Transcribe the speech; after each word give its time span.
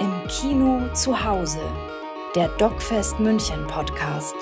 Im 0.00 0.26
Kino 0.28 0.90
zu 0.94 1.24
Hause, 1.24 1.60
der 2.34 2.48
DocFest 2.56 3.20
München 3.20 3.66
Podcast. 3.66 4.34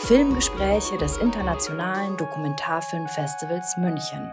Filmgespräche 0.00 0.98
des 0.98 1.16
Internationalen 1.16 2.18
Dokumentarfilmfestivals 2.18 3.78
München. 3.78 4.30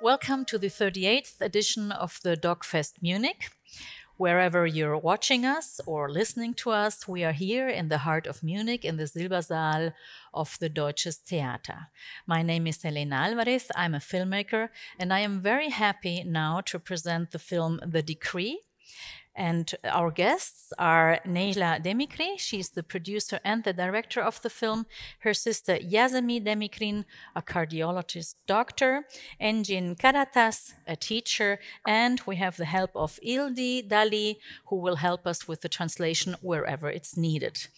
Welcome 0.00 0.44
to 0.46 0.58
the 0.58 0.68
38th 0.68 1.40
edition 1.40 1.92
of 1.92 2.18
the 2.24 2.34
DocFest 2.34 3.00
Munich. 3.00 3.48
Wherever 4.18 4.66
you're 4.66 4.98
watching 4.98 5.44
us 5.46 5.80
or 5.86 6.10
listening 6.10 6.52
to 6.54 6.70
us, 6.70 7.06
we 7.06 7.22
are 7.22 7.30
here 7.30 7.68
in 7.68 7.88
the 7.88 7.98
heart 7.98 8.26
of 8.26 8.42
Munich 8.42 8.84
in 8.84 8.96
the 8.96 9.04
Silbersaal 9.04 9.92
of 10.34 10.58
the 10.58 10.68
Deutsches 10.68 11.18
Theater. 11.18 11.86
My 12.26 12.42
name 12.42 12.66
is 12.66 12.84
Elena 12.84 13.14
Alvarez. 13.14 13.70
I'm 13.76 13.94
a 13.94 14.00
filmmaker, 14.00 14.70
and 14.98 15.12
I 15.12 15.20
am 15.20 15.40
very 15.40 15.68
happy 15.68 16.24
now 16.24 16.60
to 16.62 16.80
present 16.80 17.30
the 17.30 17.38
film 17.38 17.78
The 17.86 18.02
Decree 18.02 18.62
and 19.38 19.72
our 19.84 20.10
guests 20.10 20.72
are 20.78 21.20
Nejla 21.24 21.80
Demirci, 21.82 22.38
she's 22.38 22.70
the 22.70 22.82
producer 22.82 23.38
and 23.44 23.62
the 23.62 23.72
director 23.72 24.20
of 24.20 24.42
the 24.42 24.50
film, 24.50 24.84
her 25.20 25.32
sister 25.32 25.76
Yasemin 25.76 26.44
Demirci, 26.44 27.04
a 27.36 27.40
cardiologist 27.40 28.34
doctor, 28.48 29.04
Engin 29.40 29.96
Karatas, 29.96 30.72
a 30.88 30.96
teacher, 30.96 31.60
and 31.86 32.20
we 32.26 32.36
have 32.36 32.56
the 32.56 32.64
help 32.64 32.90
of 32.96 33.20
Idil 33.24 33.88
Dali, 33.88 34.36
who 34.66 34.76
will 34.76 34.96
help 34.96 35.24
us 35.24 35.46
with 35.46 35.60
the 35.60 35.68
translation 35.68 36.34
wherever 36.42 36.90
it's 36.90 37.16
needed. 37.16 37.68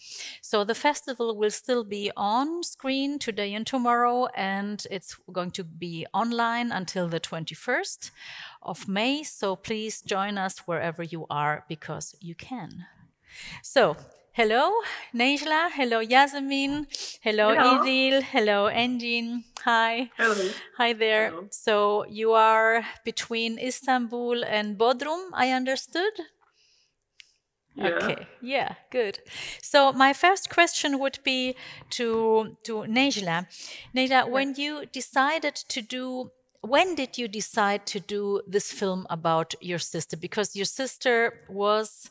So 0.41 0.63
the 0.63 0.75
festival 0.75 1.37
will 1.37 1.51
still 1.51 1.83
be 1.83 2.11
on 2.17 2.63
screen 2.63 3.19
today 3.19 3.53
and 3.53 3.67
tomorrow, 3.67 4.27
and 4.35 4.83
it's 4.89 5.15
going 5.31 5.51
to 5.51 5.63
be 5.63 6.07
online 6.11 6.71
until 6.71 7.07
the 7.07 7.19
21st 7.19 8.09
of 8.63 8.87
May. 8.87 9.23
So 9.23 9.55
please 9.55 10.01
join 10.01 10.37
us 10.37 10.59
wherever 10.65 11.03
you 11.03 11.27
are 11.29 11.50
because 11.67 12.15
you 12.19 12.35
can. 12.35 12.85
So, 13.63 13.95
hello, 14.33 14.71
Nejla. 15.13 15.71
Hello, 15.71 15.99
Yasemin. 16.01 16.85
Hello, 17.21 17.53
hello. 17.53 17.83
Idil. 17.83 18.23
Hello, 18.23 18.69
Engin. 18.69 19.43
Hi. 19.63 20.09
Hello. 20.17 20.49
Hi 20.77 20.93
there. 20.93 21.29
Hello. 21.29 21.47
So, 21.51 22.05
you 22.09 22.33
are 22.33 22.83
between 23.05 23.59
Istanbul 23.59 24.43
and 24.43 24.77
Bodrum, 24.77 25.29
I 25.33 25.51
understood? 25.51 26.13
Yeah. 27.75 27.87
Okay. 27.87 28.27
Yeah. 28.41 28.75
Good. 28.91 29.19
So 29.61 29.93
my 29.93 30.13
first 30.13 30.49
question 30.49 30.99
would 30.99 31.19
be 31.23 31.55
to 31.91 32.57
to 32.63 32.83
Nejla. 32.87 33.47
Nejla, 33.95 34.29
when 34.29 34.55
you 34.57 34.85
decided 34.91 35.55
to 35.55 35.81
do 35.81 36.31
when 36.61 36.95
did 36.95 37.17
you 37.17 37.27
decide 37.27 37.85
to 37.87 37.99
do 37.99 38.41
this 38.47 38.71
film 38.71 39.07
about 39.09 39.55
your 39.61 39.79
sister? 39.79 40.15
Because 40.15 40.55
your 40.55 40.65
sister 40.65 41.43
was 41.49 42.09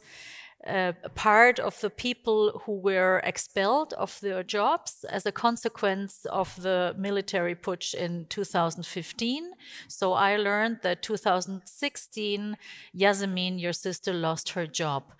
uh, 0.66 0.92
a 1.04 1.08
part 1.08 1.58
of 1.58 1.80
the 1.80 1.88
people 1.88 2.60
who 2.64 2.78
were 2.78 3.20
expelled 3.24 3.92
of 3.94 4.18
their 4.20 4.42
jobs 4.42 5.04
as 5.08 5.24
a 5.24 5.32
consequence 5.32 6.26
of 6.26 6.60
the 6.60 6.94
military 6.98 7.54
putsch 7.54 7.94
in 7.94 8.26
2015. 8.28 9.52
So 9.88 10.12
I 10.12 10.36
learned 10.36 10.80
that 10.82 11.02
2016, 11.02 12.56
Yasemin, 12.94 13.60
your 13.60 13.72
sister, 13.72 14.12
lost 14.12 14.50
her 14.50 14.66
job. 14.66 15.12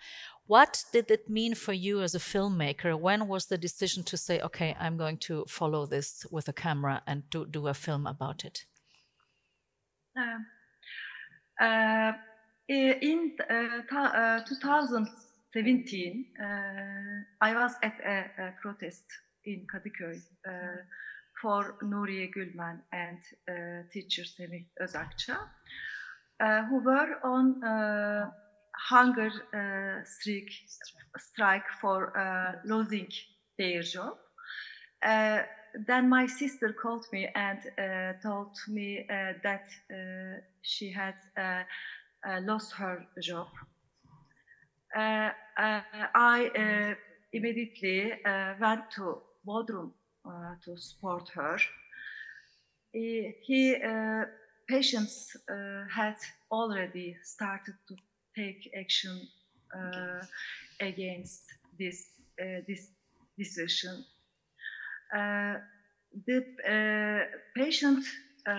What 0.46 0.84
did 0.92 1.08
it 1.10 1.30
mean 1.30 1.54
for 1.54 1.72
you 1.72 2.02
as 2.02 2.16
a 2.16 2.18
filmmaker? 2.18 2.98
When 2.98 3.28
was 3.28 3.46
the 3.46 3.56
decision 3.56 4.02
to 4.04 4.16
say, 4.16 4.40
okay, 4.40 4.76
I'm 4.80 4.96
going 4.96 5.18
to 5.18 5.44
follow 5.48 5.86
this 5.86 6.26
with 6.32 6.48
a 6.48 6.52
camera 6.52 7.02
and 7.06 7.22
do, 7.30 7.46
do 7.46 7.68
a 7.68 7.74
film 7.74 8.06
about 8.06 8.44
it? 8.44 8.66
Uh, 10.20 11.64
uh, 11.64 12.12
in 12.68 13.36
eh, 13.48 13.82
uh, 13.90 14.40
2017, 14.44 16.26
I 17.40 17.54
was 17.54 17.74
at 17.82 17.94
a, 18.04 18.30
a 18.38 18.52
protest 18.60 19.04
in 19.44 19.66
Kadıköy 19.66 20.22
for 21.40 21.76
Nuriye 21.82 22.30
Gülmen 22.30 22.82
and 22.92 23.18
teacher 23.90 24.24
Semih 24.24 24.66
Özakça, 24.80 25.38
who 26.68 26.84
were 26.84 27.18
on 27.24 27.62
hunger 28.90 29.30
strike, 30.04 30.52
strike 31.18 31.70
for 31.80 32.12
losing 32.64 33.08
their 33.58 33.82
job 33.82 34.18
then 35.86 36.08
my 36.08 36.26
sister 36.26 36.72
called 36.72 37.06
me 37.12 37.28
and 37.34 37.58
uh, 37.78 38.12
told 38.22 38.56
me 38.68 39.06
uh, 39.10 39.32
that 39.42 39.66
uh, 39.92 40.40
she 40.62 40.90
had 40.90 41.14
uh, 41.36 41.62
uh, 42.28 42.40
lost 42.42 42.72
her 42.72 43.06
job. 43.22 43.46
Uh, 44.96 45.30
I 45.56 46.96
immediately 47.32 48.12
went 48.60 48.90
to 48.96 49.18
Bodrum 49.46 49.92
to 50.64 50.76
support 50.76 51.28
her. 51.34 51.58
He, 52.92 53.32
he 53.42 53.76
patients 54.68 55.36
had 55.94 56.16
already 56.50 57.16
started 57.22 57.74
to 57.88 57.96
take 58.36 58.70
action 58.76 59.28
against 60.80 61.44
this 61.78 62.06
this 62.66 62.90
decision 63.38 64.04
uh, 64.04 64.19
Uh, 65.14 65.54
the 66.26 66.44
uh, 66.66 67.38
patient 67.54 68.04
uh, 68.46 68.50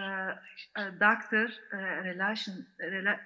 uh 0.76 0.92
doctor 1.00 1.48
uh, 1.74 1.78
relation 2.04 2.66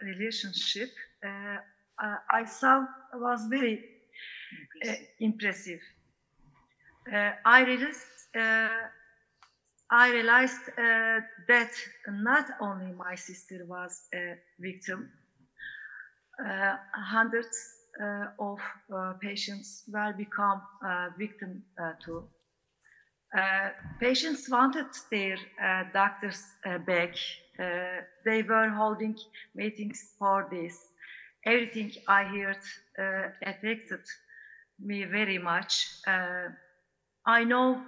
relationship 0.02 0.90
I 1.24 2.46
saw 2.46 2.86
was 3.14 3.48
very 3.50 3.84
impressive. 5.20 5.80
I 7.46 7.64
realized 7.66 8.08
I 9.92 10.12
realized 10.12 10.68
uh, 10.70 11.22
that 11.48 11.72
not 12.10 12.48
only 12.60 12.92
my 12.94 13.16
sister 13.16 13.66
was 13.68 14.08
a 14.14 14.36
victim, 14.60 15.12
uh, 16.44 16.76
hundreds 16.94 17.56
uh, 18.02 18.26
of 18.40 18.60
patients 19.22 19.84
will 19.88 20.14
become 20.14 20.62
victim 21.18 21.64
too. 22.04 22.28
Uh, 23.34 23.70
patients 24.00 24.50
wanted 24.50 24.86
their 25.12 25.38
uh, 25.62 25.84
doctors 25.94 26.44
uh, 26.66 26.78
back. 26.78 27.16
They 28.26 28.44
were 28.44 28.70
holding 28.70 29.18
meetings 29.54 30.12
for 30.20 30.48
this. 30.52 30.90
Everything 31.46 31.92
I 32.08 32.24
heard 32.24 32.60
affected 33.46 34.02
me 34.80 35.06
very 35.06 35.38
much. 35.38 35.88
I 37.26 37.44
know, 37.44 37.82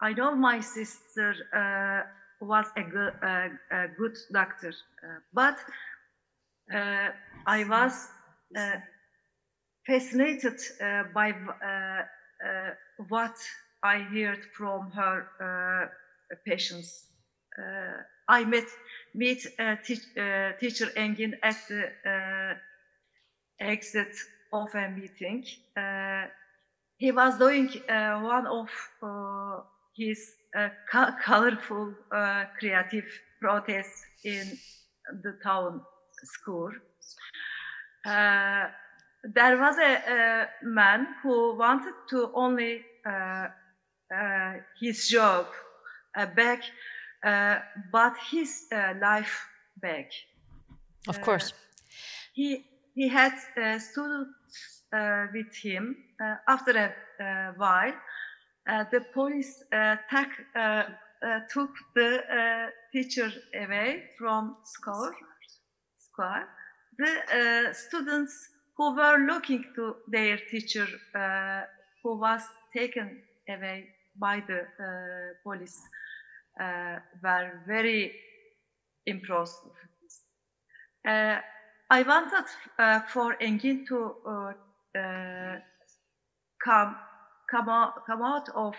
I 0.00 0.12
know 0.14 0.34
my 0.34 0.60
sister 0.60 1.34
was 2.40 2.66
a, 2.76 2.82
good, 2.82 3.12
a 3.70 3.88
good 3.98 4.16
doctor, 4.32 4.72
but 5.34 5.58
I 7.46 7.64
was 7.68 8.08
fascinated 9.86 10.60
by 11.12 11.34
what 13.08 13.36
I 13.82 13.98
heard 13.98 14.44
from 14.56 14.90
her 14.92 15.26
uh, 15.40 16.34
patients. 16.46 17.06
Uh, 17.58 18.02
I 18.28 18.44
met 18.44 18.66
meet 19.14 19.46
uh, 19.58 19.76
te 19.84 19.96
teacher 20.60 20.86
Engin 20.96 21.34
at 21.42 21.56
the 21.68 22.56
exit 23.60 24.14
of 24.52 24.74
a 24.74 24.88
meeting. 24.88 25.44
he 26.98 27.12
was 27.12 27.38
doing 27.38 27.68
one 28.22 28.46
of 28.46 28.70
his 29.96 30.34
co 30.90 31.06
colorful 31.24 31.94
creative 32.58 33.08
protests 33.40 34.04
in 34.24 34.58
the 35.22 35.32
town 35.42 35.82
school 36.24 36.72
Uh, 38.04 38.66
there 39.22 39.56
was 39.56 39.78
a, 39.78 39.92
a, 40.10 40.48
man 40.64 41.06
who 41.22 41.56
wanted 41.56 41.94
to 42.10 42.32
only 42.34 42.84
uh, 43.06 43.10
uh, 43.10 43.48
Uh, 44.12 44.54
his 44.78 45.08
job 45.08 45.46
uh, 46.16 46.26
back, 46.26 46.62
uh, 47.24 47.58
but 47.90 48.12
his 48.30 48.66
uh, 48.70 48.92
life 49.00 49.46
back. 49.80 50.10
Of 51.08 51.18
uh, 51.18 51.22
course. 51.22 51.54
He 52.34 52.66
he 52.94 53.08
had 53.08 53.32
students 53.80 54.84
with 55.32 55.56
him. 55.56 55.96
after 56.46 56.92
a 57.20 57.54
while, 57.56 57.94
the 58.66 59.00
police 59.14 59.64
took 60.10 60.28
took 61.50 61.70
the 61.94 62.70
teacher 62.92 63.32
away 63.54 64.10
from 64.18 64.56
school. 64.64 65.10
School. 65.96 66.44
The 66.98 67.72
students 67.72 68.50
who 68.76 68.94
were 68.94 69.18
looking 69.26 69.64
to 69.74 69.96
their 70.08 70.38
teacher 70.50 70.86
uh, 71.14 71.62
who 72.02 72.18
was 72.18 72.42
taken 72.76 73.22
away 73.48 73.88
by 74.16 74.42
the 74.46 74.60
uh, 74.60 75.34
police 75.42 75.80
uh, 76.60 76.96
were 77.22 77.62
very 77.66 78.12
impressed. 79.06 79.60
Uh, 81.06 81.38
I 81.90 82.02
wanted 82.02 82.44
for 83.08 83.36
Engin 83.40 83.86
to 83.88 84.14
come 86.64 86.96
come 87.50 87.68
out, 87.68 88.06
come 88.06 88.22
out 88.22 88.48
of 88.54 88.74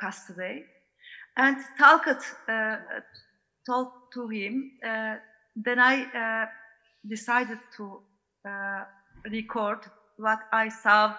custody 0.00 0.64
and 1.38 1.56
Talcott 1.78 2.22
uh, 2.48 2.76
to 4.12 4.28
him. 4.28 4.72
Uh, 4.84 5.16
then 5.56 5.78
I 5.78 6.02
uh, 6.04 6.46
decided 7.08 7.58
to 7.76 8.00
record 9.30 9.78
what 10.16 10.40
I 10.52 10.68
saw 10.68 11.14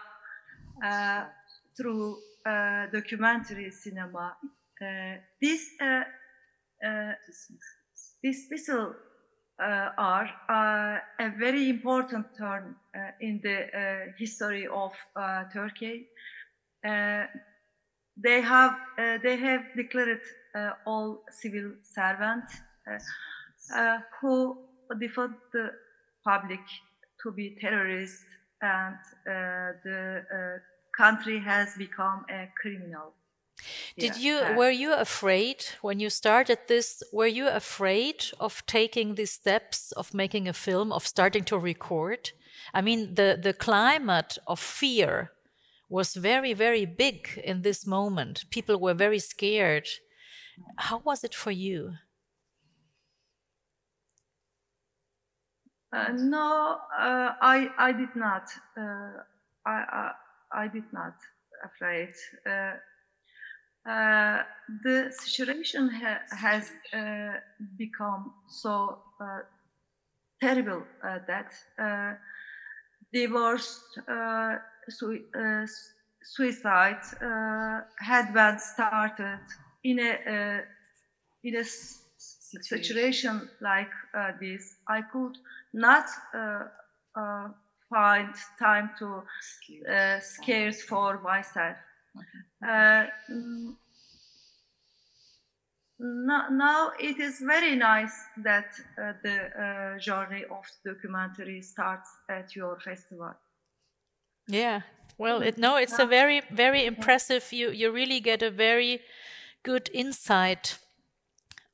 through 1.76 2.18
uh, 2.46 2.86
documentary 2.92 3.72
cinema. 3.72 4.36
Uh, 4.82 5.16
this 5.42 5.62
uh, 5.82 6.04
uh, 6.86 7.12
dismissal 8.24 8.96
uh, 9.62 9.90
are 9.98 10.30
uh, 10.50 11.26
a 11.26 11.30
very 11.38 11.70
important 11.70 12.26
turn 12.38 12.76
in 13.20 13.42
the 13.44 14.14
history 14.18 14.66
of 14.68 14.94
Turkey. 15.52 16.08
They 16.82 18.42
have 18.42 18.76
they 19.22 19.36
have 19.36 19.64
declared 19.76 20.22
all 20.86 21.24
civil 21.30 21.74
servants 21.84 22.54
who 24.22 24.58
defend 24.98 25.36
the 25.52 25.72
public 26.24 26.62
to 27.22 27.32
be 27.34 27.58
terrorists, 27.60 28.24
and 28.62 28.96
the 29.26 30.62
country 31.04 31.40
has 31.40 31.76
become 31.78 32.26
a 32.30 32.42
criminal. 32.62 33.14
Did 34.00 34.16
Yeah, 34.16 34.18
you 34.18 34.38
uh, 34.42 34.58
were 34.58 34.72
you 34.72 34.94
afraid 34.94 35.64
when 35.82 36.00
you 36.00 36.10
started 36.10 36.60
this? 36.68 37.04
Were 37.14 37.28
you 37.28 37.48
afraid 37.48 38.26
of 38.40 38.66
taking 38.66 39.16
these 39.16 39.32
steps 39.32 39.92
of 39.94 40.14
making 40.14 40.48
a 40.48 40.54
film, 40.54 40.92
of 40.92 41.06
starting 41.06 41.44
to 41.46 41.58
record? 41.60 42.32
I 42.74 42.82
mean, 42.82 43.16
the 43.16 43.38
the 43.42 43.54
climate 43.54 44.38
of 44.48 44.60
fear 44.60 45.32
was 45.90 46.16
very 46.16 46.54
very 46.54 46.86
big 46.86 47.40
in 47.44 47.62
this 47.62 47.86
moment. 47.86 48.46
People 48.50 48.80
were 48.80 48.96
very 48.96 49.20
scared. 49.20 49.88
How 50.78 51.00
was 51.00 51.24
it 51.24 51.36
for 51.36 51.52
you? 51.52 51.96
Uh, 55.92 56.12
no, 56.14 56.80
uh, 56.98 57.34
I 57.42 57.70
I 57.78 57.92
did 57.92 58.16
not. 58.16 58.50
Uh, 58.78 59.24
I, 59.66 59.78
I 59.92 60.12
I 60.52 60.68
did 60.68 60.86
not 60.92 61.16
afraid. 61.64 62.14
Uh, 62.46 62.74
uh, 63.90 64.44
the 64.84 65.12
situation 65.12 65.90
ha- 65.90 66.22
has 66.32 66.72
uh, 66.94 67.40
become 67.78 68.34
so 68.48 69.00
uh, 69.22 69.40
terrible 70.42 70.84
uh, 71.04 71.20
that 71.28 71.52
uh, 71.82 72.14
divorce, 73.14 73.82
sui- 74.90 75.26
suicide 76.24 77.02
uh, 77.22 77.82
had 78.00 78.34
been 78.34 78.60
started 78.60 79.40
in 79.84 80.00
a 80.00 80.12
uh, 80.12 80.62
in 81.44 81.56
a 81.56 81.64
situation 81.64 83.50
like 83.62 83.92
uh, 84.14 84.32
this. 84.42 84.76
I 84.88 85.02
could 85.02 85.38
not 85.74 86.06
uh, 86.36 86.64
uh, 87.16 87.48
find 87.90 88.34
time 88.58 88.92
to 89.00 89.24
uh, 89.90 90.20
scares 90.20 90.82
for 90.82 91.20
myself. 91.22 91.78
Uh, 92.64 93.06
mm, 93.30 93.76
now 96.00 96.92
it 97.00 97.20
is 97.20 97.40
very 97.40 97.76
nice 97.76 98.14
that 98.38 98.72
uh, 99.02 99.14
the 99.24 99.38
uh, 99.62 100.00
journey 100.00 100.46
of 100.46 100.66
documentary 100.86 101.62
starts 101.62 102.10
at 102.30 102.56
your 102.56 102.80
festival. 102.80 103.34
Yeah. 104.48 104.82
Well, 105.18 105.42
it, 105.42 105.58
no, 105.58 105.76
it's 105.76 106.00
a 106.00 106.06
very, 106.06 106.42
very 106.50 106.86
impressive. 106.86 107.52
You 107.52 107.72
you 107.72 107.92
really 107.92 108.22
get 108.22 108.42
a 108.42 108.50
very 108.50 109.02
good 109.64 109.90
insight 109.94 110.80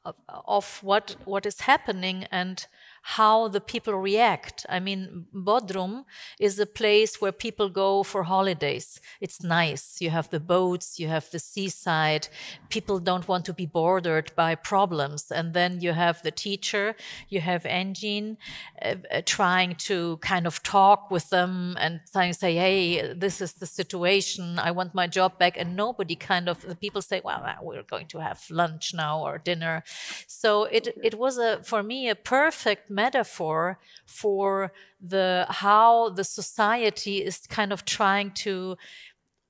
of, 0.03 0.15
of 0.27 0.83
what 0.83 1.15
what 1.25 1.45
is 1.45 1.61
happening 1.61 2.25
and 2.31 2.67
how 3.09 3.47
the 3.47 3.61
people 3.61 3.93
react. 3.93 4.65
I 4.67 4.79
mean, 4.79 5.27
Bodrum 5.31 6.05
is 6.39 6.57
a 6.57 6.65
place 6.65 7.21
where 7.21 7.31
people 7.31 7.69
go 7.69 8.01
for 8.01 8.23
holidays. 8.23 8.99
It's 9.21 9.43
nice. 9.43 10.01
You 10.01 10.09
have 10.09 10.31
the 10.31 10.39
boats, 10.39 10.99
you 10.99 11.07
have 11.07 11.29
the 11.29 11.37
seaside. 11.37 12.27
People 12.69 12.97
don't 12.97 13.27
want 13.27 13.45
to 13.45 13.53
be 13.53 13.67
bordered 13.67 14.31
by 14.35 14.55
problems. 14.55 15.29
And 15.29 15.53
then 15.53 15.81
you 15.81 15.93
have 15.93 16.23
the 16.23 16.31
teacher, 16.31 16.95
you 17.29 17.41
have 17.41 17.61
Engin 17.61 18.37
uh, 18.81 18.95
uh, 19.11 19.21
trying 19.23 19.75
to 19.75 20.17
kind 20.17 20.47
of 20.47 20.63
talk 20.63 21.11
with 21.11 21.29
them 21.29 21.77
and 21.79 22.01
trying 22.11 22.33
to 22.33 22.39
say, 22.39 22.55
hey, 22.55 23.13
this 23.13 23.39
is 23.39 23.53
the 23.53 23.67
situation. 23.67 24.57
I 24.57 24.71
want 24.71 24.95
my 24.95 25.05
job 25.05 25.37
back. 25.37 25.57
And 25.57 25.75
nobody 25.75 26.15
kind 26.15 26.49
of, 26.49 26.61
the 26.61 26.75
people 26.75 27.03
say, 27.03 27.21
well, 27.23 27.45
we're 27.61 27.83
going 27.83 28.07
to 28.07 28.17
have 28.17 28.41
lunch 28.49 28.95
now 28.95 29.23
or 29.23 29.37
dinner. 29.37 29.83
So 30.25 30.63
it, 30.63 30.87
it 31.03 31.19
was 31.19 31.37
a, 31.37 31.61
for 31.61 31.83
me, 31.83 32.09
a 32.09 32.15
perfect 32.15 32.89
metaphor 32.95 33.79
for 34.05 34.71
the, 34.99 35.45
how 35.49 36.09
the 36.09 36.23
society 36.23 37.17
is 37.23 37.45
kind 37.47 37.71
of 37.71 37.85
trying 37.85 38.31
to 38.31 38.77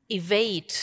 evade 0.10 0.74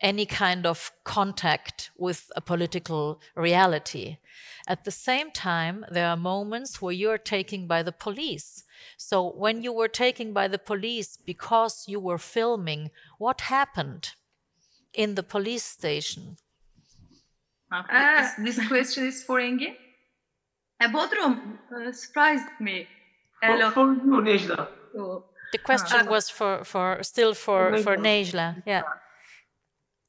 any 0.00 0.26
kind 0.26 0.64
of 0.66 0.92
contact 1.04 1.90
with 1.96 2.30
a 2.36 2.40
political 2.40 3.20
reality. 3.34 4.18
At 4.66 4.84
the 4.84 4.90
same 4.90 5.30
time, 5.30 5.84
there 5.90 6.08
are 6.08 6.16
moments 6.16 6.80
where 6.80 6.92
you 6.92 7.10
are 7.10 7.18
taken 7.18 7.66
by 7.66 7.82
the 7.82 7.92
police. 7.92 8.64
So, 8.96 9.28
when 9.28 9.62
you 9.62 9.72
were 9.72 9.88
taken 9.88 10.32
by 10.32 10.46
the 10.48 10.58
police 10.58 11.16
because 11.16 11.86
you 11.88 11.98
were 11.98 12.18
filming, 12.18 12.90
what 13.18 13.42
happened 13.42 14.12
in 14.94 15.14
the 15.14 15.22
police 15.22 15.64
station? 15.64 16.36
Ah. 17.70 18.34
this, 18.38 18.66
question 18.68 19.06
is 19.06 19.22
for 19.22 19.40
Engin. 19.40 19.74
Bodrum 20.86 21.58
uh, 21.74 21.92
surprised 21.92 22.48
me 22.60 22.86
a 23.42 23.56
lot. 23.56 23.74
for 23.74 23.92
you, 23.92 24.22
Nejla. 24.22 24.68
too. 24.92 25.24
The 25.52 25.58
question 25.58 26.06
Uh, 26.06 26.10
was 26.10 26.30
for, 26.30 26.64
for 26.64 27.02
still 27.02 27.34
for, 27.34 27.78
for 27.78 27.96
Nejla. 27.96 28.62
Nejla. 28.62 28.62
Yeah. 28.66 28.82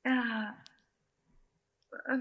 Uh, 0.05 0.51
uh, 2.11 2.17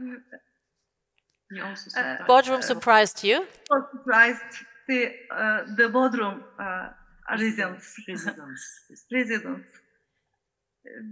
You 1.50 1.62
also 1.64 1.88
Uh, 1.88 1.94
surprised. 1.94 2.28
Bodrum 2.28 2.62
surprised 2.62 3.24
you? 3.24 3.46
surprised 3.92 4.52
the 4.88 5.00
uh, 5.30 5.60
the 5.78 5.88
Bodrum 5.88 6.36
uh, 6.58 6.88
residents. 7.38 7.86
Residents. 8.08 8.62
residents. 9.18 9.70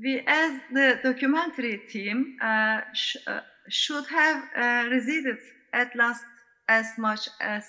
We, 0.03 0.23
as 0.27 0.53
the 0.73 0.89
documentary 1.03 1.77
team, 1.89 2.19
uh, 2.43 2.81
sh- 2.95 3.17
uh, 3.27 3.41
should 3.69 4.07
have 4.07 4.39
uh, 4.57 4.89
resided 4.91 5.39
at 5.73 5.95
last 5.97 6.25
as 6.69 6.87
much 6.99 7.29
as 7.41 7.65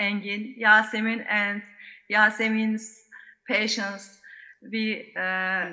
Engin, 0.00 0.58
Yasemin, 0.58 1.24
and 1.28 1.62
Yasemin's 2.10 2.98
patients. 3.48 4.18
We 4.62 5.12
uh, 5.16 5.70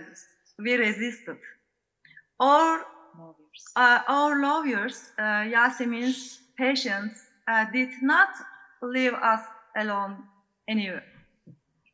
we 0.57 0.75
resisted. 0.75 1.37
Or 2.39 2.85
uh, 3.75 3.99
our 4.07 4.41
lawyers, 4.41 5.11
uh, 5.17 5.43
Yasemin's 5.45 6.39
patients, 6.57 7.25
uh, 7.47 7.65
did 7.71 7.89
not 8.01 8.29
leave 8.81 9.13
us 9.13 9.41
alone 9.77 10.23
anywhere. 10.67 11.03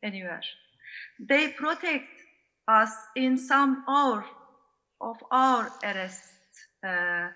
anywhere. 0.02 0.42
They 1.18 1.48
protect 1.48 2.08
us 2.68 2.90
in 3.16 3.38
some 3.38 3.84
hour 3.88 4.24
of 5.00 5.16
our 5.30 5.70
arrest. 5.82 6.24
Uh, 6.86 7.28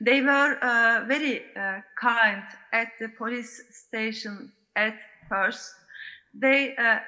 they 0.00 0.20
were 0.20 0.58
uh, 0.62 1.04
very 1.06 1.42
uh, 1.56 1.80
kind 2.00 2.42
at 2.72 2.88
the 3.00 3.08
police 3.08 3.62
station 3.70 4.52
at 4.76 4.94
first. 5.28 5.72
They 6.34 6.76
uh, 6.76 6.98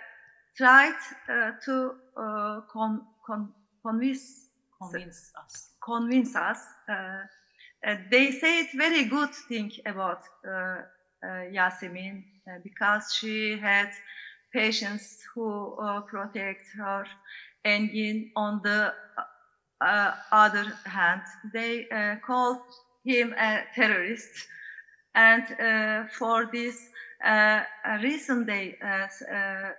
tried 0.56 0.94
uh, 1.28 1.52
to 1.66 1.92
uh, 2.16 2.60
con- 2.72 3.06
con- 3.26 3.52
convince 3.84 4.46
Convince 4.80 5.32
us. 5.36 5.72
convince 5.84 6.34
us. 6.36 6.58
They 8.10 8.30
said 8.32 8.66
very 8.74 9.04
good 9.04 9.34
thing 9.48 9.70
about 9.84 10.22
Yasemin 11.52 12.24
because 12.64 13.12
she 13.14 13.58
had 13.58 13.90
patients 14.54 15.18
who 15.34 15.76
protect 16.08 16.66
her. 16.78 17.04
And 17.62 17.90
in, 17.90 18.30
on 18.36 18.60
the 18.64 18.94
uh, 19.80 20.12
other 20.32 20.64
hand, 20.84 21.22
they 21.52 21.88
uh, 21.90 22.16
called 22.26 22.62
him 23.04 23.32
a 23.34 23.64
terrorist. 23.74 24.30
And 25.14 25.44
uh, 25.60 26.08
for 26.18 26.46
this 26.52 26.88
uh, 27.24 27.62
reason, 28.02 28.46
they 28.46 28.76
uh, 28.82 29.08
uh, 29.34 29.70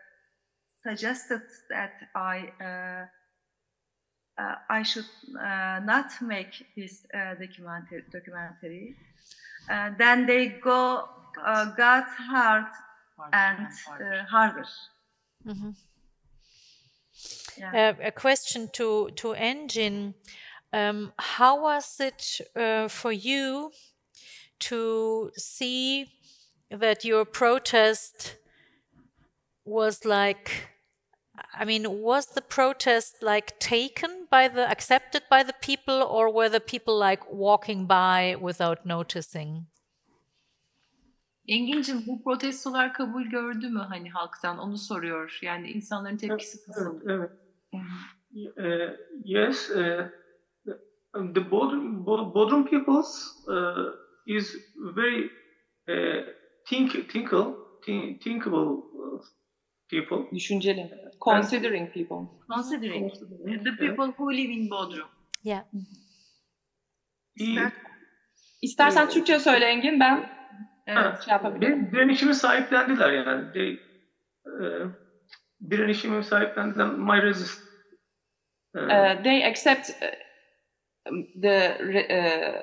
suggested 0.84 1.42
that 1.70 1.94
I 2.16 2.52
uh, 2.62 3.06
uh, 4.38 4.56
I 4.70 4.84
should 4.84 5.10
uh, 5.40 5.80
not 5.84 6.12
make 6.22 6.66
this 6.76 7.06
uh, 7.14 7.36
documentary. 7.36 8.04
documentary. 8.12 8.96
Uh, 9.70 9.92
then 9.98 10.26
they 10.26 10.48
go 10.48 11.08
uh, 11.46 11.66
got 11.76 12.06
hard 12.10 12.66
and 13.32 13.68
uh, 14.00 14.24
harder. 14.26 14.66
Mhm. 15.46 15.76
Yeah. 17.58 17.96
Uh, 18.00 18.08
a 18.08 18.12
question 18.12 18.70
to 18.74 19.10
to 19.16 19.34
Engin. 19.34 20.14
Um, 20.74 21.12
how 21.20 21.62
was 21.62 22.00
it 22.00 22.40
uh, 22.56 22.88
for 22.88 23.12
you 23.12 23.72
to 24.60 25.32
see 25.36 26.08
that 26.70 27.04
your 27.04 27.26
protest 27.26 28.38
was 29.66 30.06
like? 30.06 30.70
I 31.54 31.66
mean, 31.66 32.02
was 32.02 32.28
the 32.28 32.42
protest 32.42 33.18
like 33.22 33.60
taken 33.60 34.28
by 34.30 34.48
the 34.48 34.70
accepted 34.70 35.24
by 35.30 35.44
the 35.44 35.56
people, 35.62 36.04
or 36.04 36.34
were 36.34 36.50
the 36.50 36.60
people 36.60 36.98
like 36.98 37.32
walking 37.32 37.86
by 37.88 38.36
without 38.40 38.86
noticing? 38.86 39.68
Engin'cim 41.48 42.04
bu 42.08 42.24
protestolar 42.24 42.94
kabul 42.94 43.24
gördü 43.24 43.70
mü 43.70 43.80
hani 43.80 44.10
halktan 44.10 44.58
onu 44.58 44.78
soruyor. 44.78 45.40
Yani 45.42 45.70
insanların 45.72 46.18
tepkisi 46.18 46.58
Evet, 46.58 46.68
nasıl? 46.68 47.10
evet. 47.10 47.32
Uh, 48.58 48.96
yes, 49.26 49.70
uh, 49.70 49.76
the 51.34 51.52
Bodrum, 51.52 52.06
Bo- 52.06 52.34
Bodrum 52.34 52.66
peoples 52.66 53.28
uh, 53.48 53.94
is 54.26 54.56
very 54.96 55.26
uh, 55.90 56.26
think, 56.70 57.10
thinkable, 57.12 57.54
think, 57.86 58.22
thinkable 58.22 58.82
people. 59.90 60.36
Düşünceli. 60.36 60.92
Considering 61.20 61.94
people. 61.94 62.18
Considering 62.56 63.14
the 63.64 63.76
people 63.78 64.06
who 64.06 64.34
live 64.34 64.54
in 64.54 64.70
Bodrum. 64.70 65.08
Yeah. 65.44 65.66
İstersen 68.62 69.04
Evet. 69.04 69.14
Türkçe 69.14 69.40
söyle 69.40 69.66
Engin 69.66 70.00
ben 70.00 70.30
Evet. 70.92 71.22
şey 71.22 71.32
yapabilirim. 71.32 71.72
Benim 71.72 71.92
direnişimi 71.92 72.36
sahiplendiler 72.36 73.12
yani. 73.12 73.54
They, 73.54 73.80
uh, 74.46 74.88
direnişimi 75.70 76.24
sahiplendiler. 76.24 76.88
My 76.88 77.22
resist. 77.22 77.62
Uh, 78.76 78.82
Uh, 78.82 79.24
they 79.24 79.46
accept 79.46 79.90
uh, 79.90 81.12
the 81.42 81.76
uh, 82.10 82.62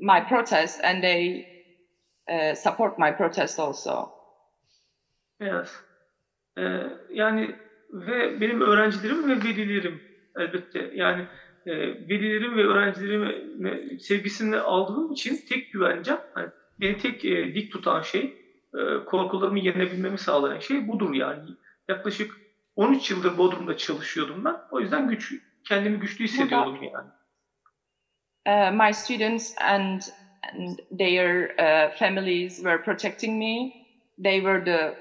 my 0.00 0.28
protest 0.28 0.84
and 0.84 1.02
they 1.02 1.46
uh, 2.28 2.54
support 2.54 2.98
my 2.98 3.16
protest 3.16 3.58
also. 3.60 4.10
yes. 5.40 5.82
Uh, 6.58 6.90
yani 7.10 7.54
ve 7.92 8.40
benim 8.40 8.60
öğrencilerim 8.60 9.28
ve 9.28 9.34
velilerim 9.48 10.02
elbette. 10.36 10.90
Yani 10.94 11.26
e, 11.66 11.72
velilerim 12.08 12.56
ve 12.56 12.66
öğrencilerimin 12.66 13.98
sevgisini 13.98 14.56
aldığım 14.56 15.12
için 15.12 15.40
tek 15.48 15.72
güvencem, 15.72 16.20
hani 16.34 16.48
beni 16.80 16.98
tek 16.98 17.24
e, 17.24 17.54
dik 17.54 17.72
tutan 17.72 18.02
şey, 18.02 18.36
e, 18.74 19.04
korkularımı 19.04 19.58
yenebilmemi 19.58 20.18
sağlayan 20.18 20.58
şey 20.58 20.88
budur 20.88 21.14
yani. 21.14 21.50
Yaklaşık 21.88 22.36
13 22.76 23.10
yıldır 23.10 23.38
Bodrum'da 23.38 23.76
çalışıyordum 23.76 24.44
ben. 24.44 24.56
O 24.70 24.80
yüzden 24.80 25.08
güç, 25.08 25.34
kendimi 25.68 25.98
güçlü 25.98 26.24
hissediyordum 26.24 26.78
yani. 26.82 27.10
Uh, 28.46 28.72
my 28.72 28.92
students 28.92 29.54
and 29.60 30.00
and 30.52 30.78
their 30.98 31.50
uh, 31.58 31.90
families 31.98 32.56
were 32.56 32.82
protecting 32.82 33.38
me. 33.38 33.72
They 34.22 34.40
were 34.40 34.64
the 34.64 34.96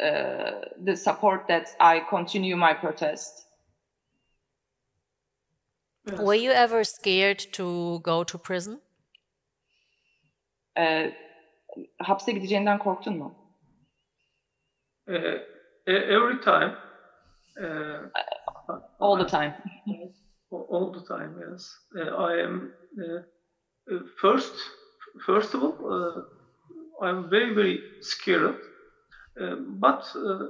uh, 0.00 0.84
the 0.84 0.96
support 0.96 1.48
that 1.48 1.76
I 1.80 2.02
continue 2.10 2.56
my 2.56 2.74
protest. 2.74 3.46
Yes. 6.10 6.18
Were 6.18 6.34
you 6.34 6.52
ever 6.52 6.84
scared 6.84 7.38
to 7.52 8.00
go 8.04 8.24
to 8.24 8.38
prison? 8.38 8.80
Uh, 10.76 11.12
hapse 11.98 12.32
gideceğinden 12.32 12.78
korktun 12.78 13.16
mu? 13.16 13.34
E- 15.08 15.46
every 15.86 16.40
time, 16.40 16.76
uh, 17.60 18.10
All 18.98 19.18
the 19.18 19.26
time. 19.26 19.54
all 20.50 20.92
the 20.92 21.04
time, 21.04 21.34
yes. 21.50 21.72
I 22.18 22.40
am 22.40 22.72
first. 24.20 24.54
First 25.26 25.54
of 25.54 25.62
all, 25.62 25.74
uh, 25.92 26.22
I'm 27.00 27.30
very 27.30 27.54
very 27.54 27.80
scared, 28.02 28.54
but 29.80 30.02
uh, 30.16 30.46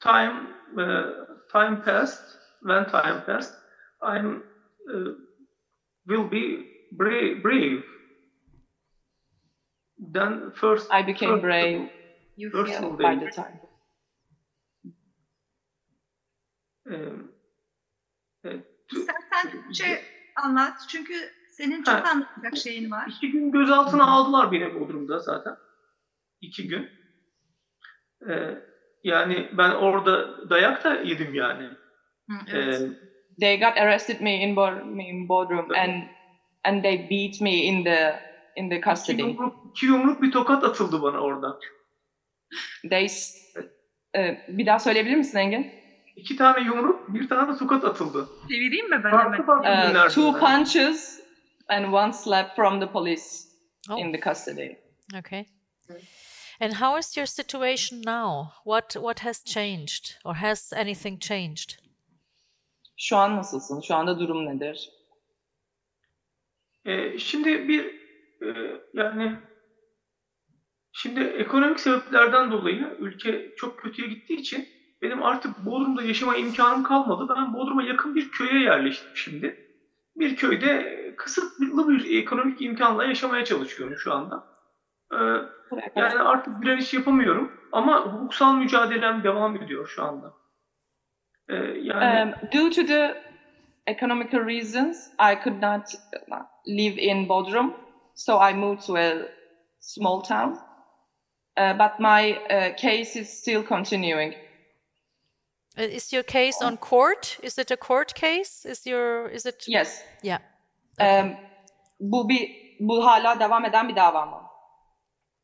time 0.00 0.54
uh, 0.78 1.26
time 1.52 1.82
passed. 1.82 2.24
When 2.62 2.84
time 2.90 3.24
passed, 3.26 3.54
I'm 4.02 4.42
will 6.06 6.28
be 6.28 6.64
brave. 6.92 7.42
brave. 7.42 7.82
Then 10.14 10.50
first, 10.54 10.90
I 10.92 11.06
became 11.06 11.32
first- 11.32 11.42
brave 11.44 11.90
You 12.36 12.50
First 12.50 12.78
feel 12.80 12.98
by 12.98 13.20
the 13.24 13.30
time. 13.30 13.60
um, 16.86 17.32
to- 18.44 18.62
İstersen 18.92 19.50
Türkçe 19.50 20.02
anlat 20.36 20.72
çünkü 20.88 21.14
senin 21.50 21.82
çok 21.82 21.94
Ha. 21.94 22.10
anlatacak 22.10 22.56
şeyin 22.56 22.90
var. 22.90 23.06
İki 23.16 23.30
gün 23.32 23.52
gözaltına 23.52 24.06
aldılar 24.06 24.52
beni 24.52 24.74
Bodrum'da 24.80 25.18
zaten. 25.18 25.56
İki 26.40 26.68
gün. 26.68 26.88
Ee, 28.28 28.58
yani 29.04 29.48
ben 29.58 29.70
orada 29.70 30.50
dayak 30.50 30.84
da 30.84 30.94
yedim 30.94 31.34
yani. 31.34 31.64
Hı, 32.30 32.36
evet. 32.52 32.80
Ee, 32.82 32.88
They 33.40 33.60
got 33.60 33.76
arrested 33.78 34.20
me 34.20 34.34
in, 34.42 34.56
Bo- 34.56 35.00
in 35.02 35.28
Bodrum 35.28 35.70
and 35.74 36.02
and 36.64 36.82
they 36.82 37.10
beat 37.10 37.40
me 37.40 37.50
in 37.54 37.84
the 37.84 38.20
in 38.56 38.68
the 38.70 38.76
iki, 38.78 38.90
custody. 38.90 39.22
yumruk, 39.22 39.54
iki 39.70 39.86
yumruk 39.86 40.22
bir 40.22 40.32
tokat 40.32 40.64
atıldı 40.64 41.02
bana 41.02 41.18
orada. 41.18 41.58
They 42.90 43.06
uh, 44.16 44.20
bir 44.48 44.66
daha 44.66 44.78
söyleyebilir 44.78 45.16
misin 45.16 45.38
Engin? 45.38 45.72
İki 46.16 46.36
tane 46.36 46.64
yumruk, 46.66 47.14
bir 47.14 47.28
tane 47.28 47.54
de 47.54 47.58
tokat 47.58 47.84
atıldı. 47.84 48.28
Çevireyim 48.48 48.90
mi 48.90 49.00
ben 49.04 49.10
Farklı 49.10 49.32
hemen? 49.32 49.46
farklı 49.46 50.00
Uh, 50.00 50.08
two 50.08 50.22
yani. 50.22 50.38
punches 50.38 51.20
and 51.68 51.92
one 51.92 52.12
slap 52.12 52.56
from 52.56 52.80
the 52.80 52.92
police 52.92 53.22
Oh. 53.90 53.98
in 53.98 54.12
the 54.12 54.20
custody. 54.20 54.76
Okay. 55.18 55.44
And 56.60 56.72
how 56.72 56.98
is 56.98 57.16
your 57.16 57.26
situation 57.26 57.98
now? 58.06 58.48
What 58.64 58.92
what 58.92 59.20
has 59.20 59.44
changed 59.44 60.04
or 60.24 60.34
has 60.34 60.72
anything 60.72 61.20
changed? 61.22 61.70
Şu 62.96 63.16
an 63.16 63.36
nasılsın? 63.36 63.80
Şu 63.80 63.94
anda 63.94 64.18
durum 64.18 64.46
nedir? 64.46 64.90
Ee, 66.84 67.18
şimdi 67.18 67.68
bir 67.68 68.05
e, 68.42 68.80
yani 68.94 69.36
şimdi 70.92 71.20
ekonomik 71.20 71.80
sebeplerden 71.80 72.52
dolayı 72.52 72.96
ülke 72.98 73.54
çok 73.56 73.78
kötüye 73.78 74.08
gittiği 74.08 74.36
için 74.36 74.68
benim 75.02 75.22
artık 75.22 75.66
Bodrum'da 75.66 76.02
yaşama 76.02 76.36
imkanım 76.36 76.82
kalmadı. 76.82 77.34
Ben 77.36 77.54
Bodrum'a 77.54 77.82
yakın 77.82 78.14
bir 78.14 78.30
köye 78.30 78.62
yerleştim 78.62 79.10
şimdi. 79.14 79.66
Bir 80.16 80.36
köyde 80.36 80.96
kısıtlı 81.16 81.88
bir 81.88 82.22
ekonomik 82.22 82.62
imkanla 82.62 83.04
yaşamaya 83.04 83.44
çalışıyorum 83.44 83.96
şu 83.96 84.12
anda. 84.12 84.44
Ee, 85.12 85.16
yani 85.96 86.18
artık 86.18 86.62
direniş 86.62 86.94
yapamıyorum 86.94 87.52
ama 87.72 88.06
hukuksal 88.06 88.54
mücadelem 88.54 89.24
devam 89.24 89.56
ediyor 89.56 89.88
şu 89.88 90.02
anda. 90.02 90.34
Ee, 91.48 91.54
yani 91.82 92.34
Um, 92.34 92.50
due 92.52 92.70
to 92.70 92.86
the 92.86 93.22
economical 93.86 94.46
reasons, 94.46 95.08
I 95.20 95.44
could 95.44 95.62
not 95.62 95.82
uh, 96.30 96.38
live 96.68 97.02
in 97.02 97.28
Bodrum, 97.28 97.74
so 98.16 98.38
I 98.38 98.52
moved 98.54 98.86
to 98.86 98.96
a 98.96 99.28
small 99.80 100.22
town. 100.22 100.58
Uh, 101.56 101.72
but 101.78 102.00
my 102.00 102.32
uh, 102.50 102.74
case 102.76 103.16
is 103.20 103.28
still 103.28 103.62
continuing. 103.62 104.34
Uh, 105.78 105.82
Is 105.82 106.12
your 106.12 106.22
case 106.24 106.64
on 106.64 106.76
court? 106.76 107.38
Is 107.42 107.58
it 107.58 107.70
a 107.70 107.76
court 107.76 108.14
case? 108.14 108.64
Is 108.64 108.86
your 108.86 109.28
is 109.28 109.46
it 109.46 109.64
Yes. 109.68 110.02
Yeah. 110.22 110.38
Um, 111.00 111.36
bu 112.00 112.28
bir 112.28 112.50
bu 112.80 113.06
hala 113.06 113.40
devam 113.40 113.64
eden 113.64 113.88
bir 113.88 113.96
dava 113.96 114.26
mı? 114.26 114.42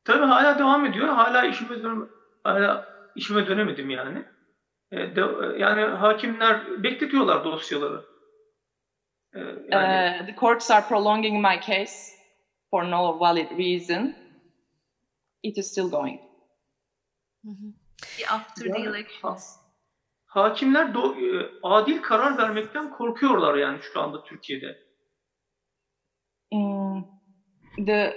Tabii 0.05 0.25
hala 0.27 0.59
devam 0.59 0.87
ediyor. 0.87 1.09
Hala 1.09 1.45
işime 1.45 1.83
dön 1.83 2.11
hala 2.45 2.89
işime 3.17 3.47
dönemedim 3.47 3.91
yani. 3.91 4.25
E, 4.93 4.97
de- 5.17 5.59
yani 5.59 5.83
hakimler 5.83 6.83
bekletiyorlar 6.83 7.45
dosyaları. 7.45 8.05
E, 9.35 9.39
yani 9.71 10.21
Uh, 10.23 10.27
the 10.27 10.35
courts 10.37 10.71
are 10.71 10.85
prolonging 10.89 11.47
my 11.47 11.61
case 11.61 12.22
for 12.73 12.85
no 12.91 13.19
valid 13.19 13.51
reason. 13.59 14.17
It 15.43 15.59
is 15.59 15.71
still 15.71 15.89
going. 15.91 16.21
After 18.31 18.65
the 18.65 18.79
elections. 18.81 19.57
hakimler 20.27 20.95
do- 20.95 21.15
e, 21.21 21.51
adil 21.63 22.03
karar 22.03 22.39
vermekten 22.39 22.91
korkuyorlar 22.91 23.55
yani 23.55 23.79
şu 23.83 24.01
anda 24.01 24.25
Türkiye'de. 24.25 24.79
Mm, 26.53 27.05
the 27.87 28.17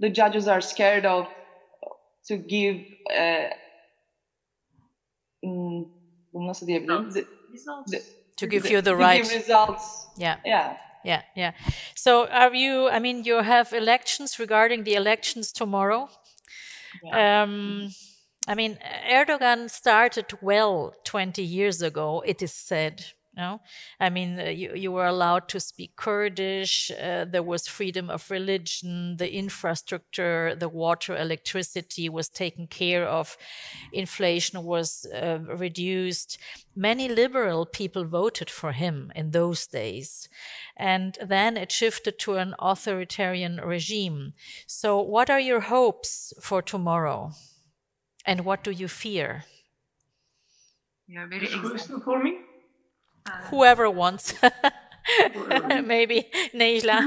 the 0.00 0.14
judges 0.14 0.48
are 0.48 0.60
scared 0.62 1.04
of 1.04 1.26
to 2.28 2.34
give 2.36 2.86
uh, 3.10 3.50
mm, 5.42 5.84
nasıl 6.34 6.66
diyebilirim? 6.66 7.10
The- 7.10 7.26
Results. 7.52 7.90
the- 7.92 8.02
to 8.36 8.46
give 8.46 8.62
the- 8.68 8.74
you 8.74 8.82
the 8.82 8.94
right? 8.94 9.32
results. 9.34 10.06
Yeah. 10.18 10.38
Yeah. 10.46 10.76
Yeah, 11.04 11.22
yeah. 11.36 11.52
So 11.94 12.26
are 12.28 12.54
you 12.54 12.88
I 12.88 12.98
mean 12.98 13.24
you 13.24 13.36
have 13.42 13.72
elections 13.72 14.38
regarding 14.38 14.84
the 14.84 14.94
elections 14.94 15.52
tomorrow. 15.52 16.08
Um, 17.12 17.90
I 18.48 18.54
mean, 18.54 18.78
Erdogan 19.10 19.70
started 19.70 20.26
well 20.42 20.94
20 21.04 21.42
years 21.42 21.82
ago, 21.82 22.22
it 22.26 22.42
is 22.42 22.52
said. 22.52 23.04
No, 23.36 23.60
I 23.98 24.10
mean, 24.10 24.38
uh, 24.38 24.44
you, 24.44 24.74
you 24.74 24.92
were 24.92 25.06
allowed 25.06 25.48
to 25.48 25.58
speak 25.58 25.96
Kurdish. 25.96 26.92
Uh, 26.92 27.24
there 27.24 27.42
was 27.42 27.66
freedom 27.66 28.08
of 28.08 28.30
religion. 28.30 29.16
The 29.16 29.32
infrastructure, 29.34 30.54
the 30.54 30.68
water, 30.68 31.16
electricity 31.16 32.08
was 32.08 32.28
taken 32.28 32.68
care 32.68 33.04
of. 33.04 33.36
Inflation 33.92 34.62
was 34.62 35.04
uh, 35.12 35.40
reduced. 35.48 36.38
Many 36.76 37.08
liberal 37.08 37.66
people 37.66 38.04
voted 38.04 38.50
for 38.50 38.70
him 38.70 39.10
in 39.16 39.32
those 39.32 39.66
days. 39.66 40.28
And 40.76 41.18
then 41.20 41.56
it 41.56 41.72
shifted 41.72 42.20
to 42.20 42.34
an 42.34 42.54
authoritarian 42.60 43.56
regime. 43.56 44.34
So, 44.68 45.00
what 45.00 45.28
are 45.28 45.40
your 45.40 45.60
hopes 45.60 46.32
for 46.40 46.62
tomorrow? 46.62 47.32
And 48.24 48.44
what 48.44 48.62
do 48.62 48.70
you 48.70 48.86
fear? 48.86 49.44
Yeah, 51.08 51.26
very 51.26 51.48
This 51.48 51.90
for 52.04 52.22
me? 52.22 52.38
Whoever 53.50 53.90
wants. 53.90 54.34
Maybe 55.84 56.26
Nejla 56.54 56.98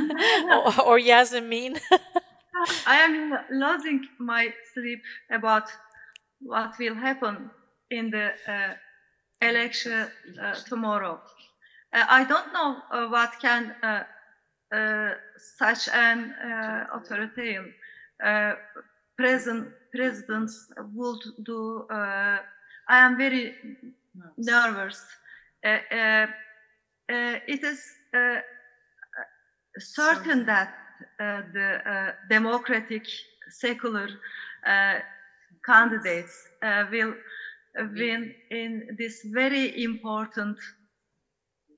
or, 0.79 0.85
or 0.85 0.99
Yasmin. 0.99 1.79
I 2.85 2.97
am 2.97 3.33
losing 3.51 4.07
my 4.19 4.53
sleep 4.73 5.01
about 5.31 5.69
what 6.39 6.73
will 6.79 6.95
happen 6.95 7.49
in 7.91 8.09
the 8.11 8.31
uh, 8.47 8.73
election 9.41 10.07
uh, 10.41 10.55
tomorrow. 10.67 11.19
Uh, 11.93 12.05
I 12.09 12.23
don't 12.23 12.51
know 12.53 12.77
uh, 12.91 13.07
what 13.07 13.31
can 13.41 13.75
uh, 13.83 14.03
uh, 14.75 15.11
such 15.37 15.87
an 15.93 16.33
uh, 16.33 16.85
authoritarian 16.93 17.73
uh, 18.23 18.53
present 19.17 19.69
presidents 19.93 20.67
would 20.93 21.21
do. 21.43 21.85
Uh, 21.89 22.37
I 22.89 22.99
am 23.05 23.17
very 23.17 23.55
nervous. 24.37 25.05
Uh, 25.65 25.69
uh, 25.69 26.27
uh, 27.09 27.39
it 27.47 27.63
is 27.63 27.81
certain 29.79 30.45
that 30.45 30.73
the 31.19 32.13
democratic 32.29 33.05
secular 33.49 34.09
candidates 35.65 36.47
will 36.91 37.13
win 37.75 38.33
in 38.49 38.95
this 38.97 39.23
very 39.23 39.83
important 39.83 40.57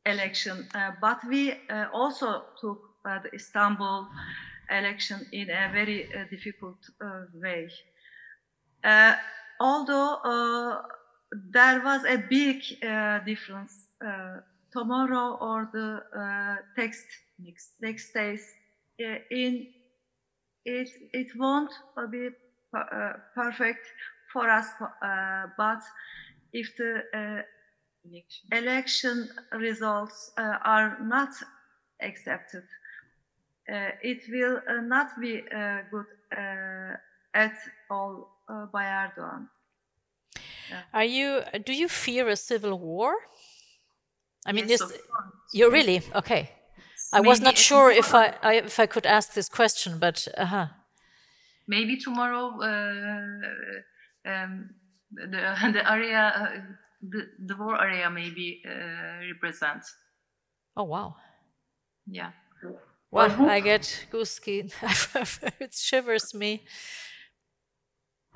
election. 0.06 0.68
Uh, 0.74 0.92
but 1.02 1.20
we 1.28 1.52
uh, 1.52 1.86
also 1.94 2.46
took 2.60 2.82
uh, 3.06 3.20
the 3.20 3.34
Istanbul 3.34 4.08
election 4.70 5.26
in 5.32 5.50
a 5.50 5.70
very 5.74 6.10
difficult 6.30 6.78
way. 7.34 7.70
Although 9.60 10.82
there 11.32 11.82
was 11.84 12.04
a 12.06 12.18
big 12.18 12.62
uh, 12.84 13.20
difference 13.20 13.88
uh, 14.06 14.38
tomorrow 14.72 15.38
or 15.42 15.70
the 15.74 16.02
uh, 16.18 16.56
text 16.76 17.06
next 17.40 17.72
next 17.82 18.14
days 18.14 18.46
uh, 19.04 19.16
in 19.32 19.68
it 20.66 20.90
it 21.14 21.28
won't 21.38 21.72
be 22.12 22.30
uh, 22.74 23.14
perfect 23.36 23.86
for 24.34 24.50
us 24.50 24.68
uh, 24.82 25.48
but 25.58 25.82
if 26.54 26.76
the 26.78 27.04
uh, 27.14 27.42
election 28.52 29.30
results 29.54 30.32
uh, 30.38 30.58
are 30.64 30.98
not 31.02 31.30
accepted 32.02 32.64
uh, 33.72 33.92
it 34.02 34.24
will 34.30 34.62
not 34.84 35.20
be 35.20 35.44
uh, 35.56 35.82
good 35.92 36.06
uh, 36.36 36.96
at 37.34 37.56
all 37.90 38.30
uh, 38.50 38.66
by 38.74 38.84
Erdogan. 38.84 39.48
Are 40.94 41.04
you? 41.04 41.42
Do 41.66 41.74
you 41.74 41.88
fear 41.88 42.28
a 42.30 42.36
civil 42.36 42.78
war? 42.80 43.16
I 44.46 44.52
mean, 44.52 44.68
Yes, 44.68 44.80
this. 44.80 44.92
of 44.92 45.08
course. 45.08 45.34
You 45.54 45.72
really 45.72 46.02
okay? 46.16 46.52
I 47.12 47.22
was 47.22 47.42
not 47.42 47.58
sure 47.58 47.92
if 47.92 48.14
I, 48.14 48.36
I 48.44 48.54
if 48.56 48.80
I 48.80 48.86
could 48.86 49.06
ask 49.06 49.34
this 49.34 49.50
question, 49.50 50.00
but 50.00 50.28
uh-huh. 50.38 50.68
maybe 51.68 51.98
tomorrow 51.98 52.60
uh, 52.62 54.30
um, 54.32 54.70
the 55.12 55.28
the 55.74 55.92
area 55.92 56.34
uh, 56.36 56.62
the, 57.02 57.28
the 57.48 57.56
war 57.58 57.82
area 57.82 58.10
maybe 58.10 58.62
uh, 58.66 59.26
represent 59.34 59.84
oh 60.76 60.84
wow, 60.84 61.16
yeah 62.06 62.32
well 63.12 63.32
I 63.50 63.60
get 63.60 64.06
goosey. 64.12 64.70
it 65.60 65.74
shivers 65.74 66.34
me. 66.34 66.64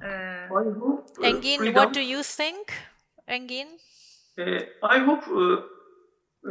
Uh, 0.04 0.54
I 0.54 0.64
hope 0.80 1.08
uh, 1.20 1.24
Engin, 1.24 1.58
freedom- 1.58 1.76
what 1.76 1.94
do 1.94 2.02
you 2.02 2.24
think, 2.24 2.74
Engin? 3.28 3.68
Uh, 4.38 4.62
I 4.82 4.98
hope 5.00 5.28
uh, 5.28 5.62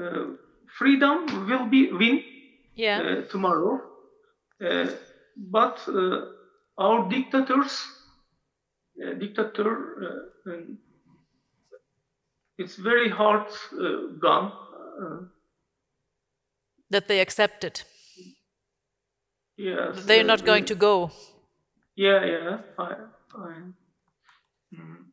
uh, 0.00 0.26
freedom 0.78 1.46
will 1.48 1.66
be 1.66 1.92
win 1.92 2.22
Yeah. 2.74 3.00
uh, 3.00 3.22
tomorrow, 3.28 3.80
uh, 4.64 4.86
but 5.36 5.78
uh, 5.88 6.26
our 6.78 7.08
dictators, 7.08 7.72
uh, 9.04 9.14
dictator, 9.14 10.30
it's 12.58 12.76
very 12.76 13.08
hard 13.08 13.48
uh, 13.72 14.18
gun. 14.20 14.52
Uh, 15.02 15.24
that 16.90 17.08
they 17.08 17.20
accept 17.20 17.64
it. 17.64 17.84
yes, 19.56 20.04
They're 20.04 20.20
uh, 20.20 20.26
not 20.26 20.44
going 20.44 20.64
to 20.66 20.74
go. 20.74 21.10
Yeah, 21.96 22.24
yeah. 22.24 22.58
I, 22.78 22.94
Mm. 24.74 25.04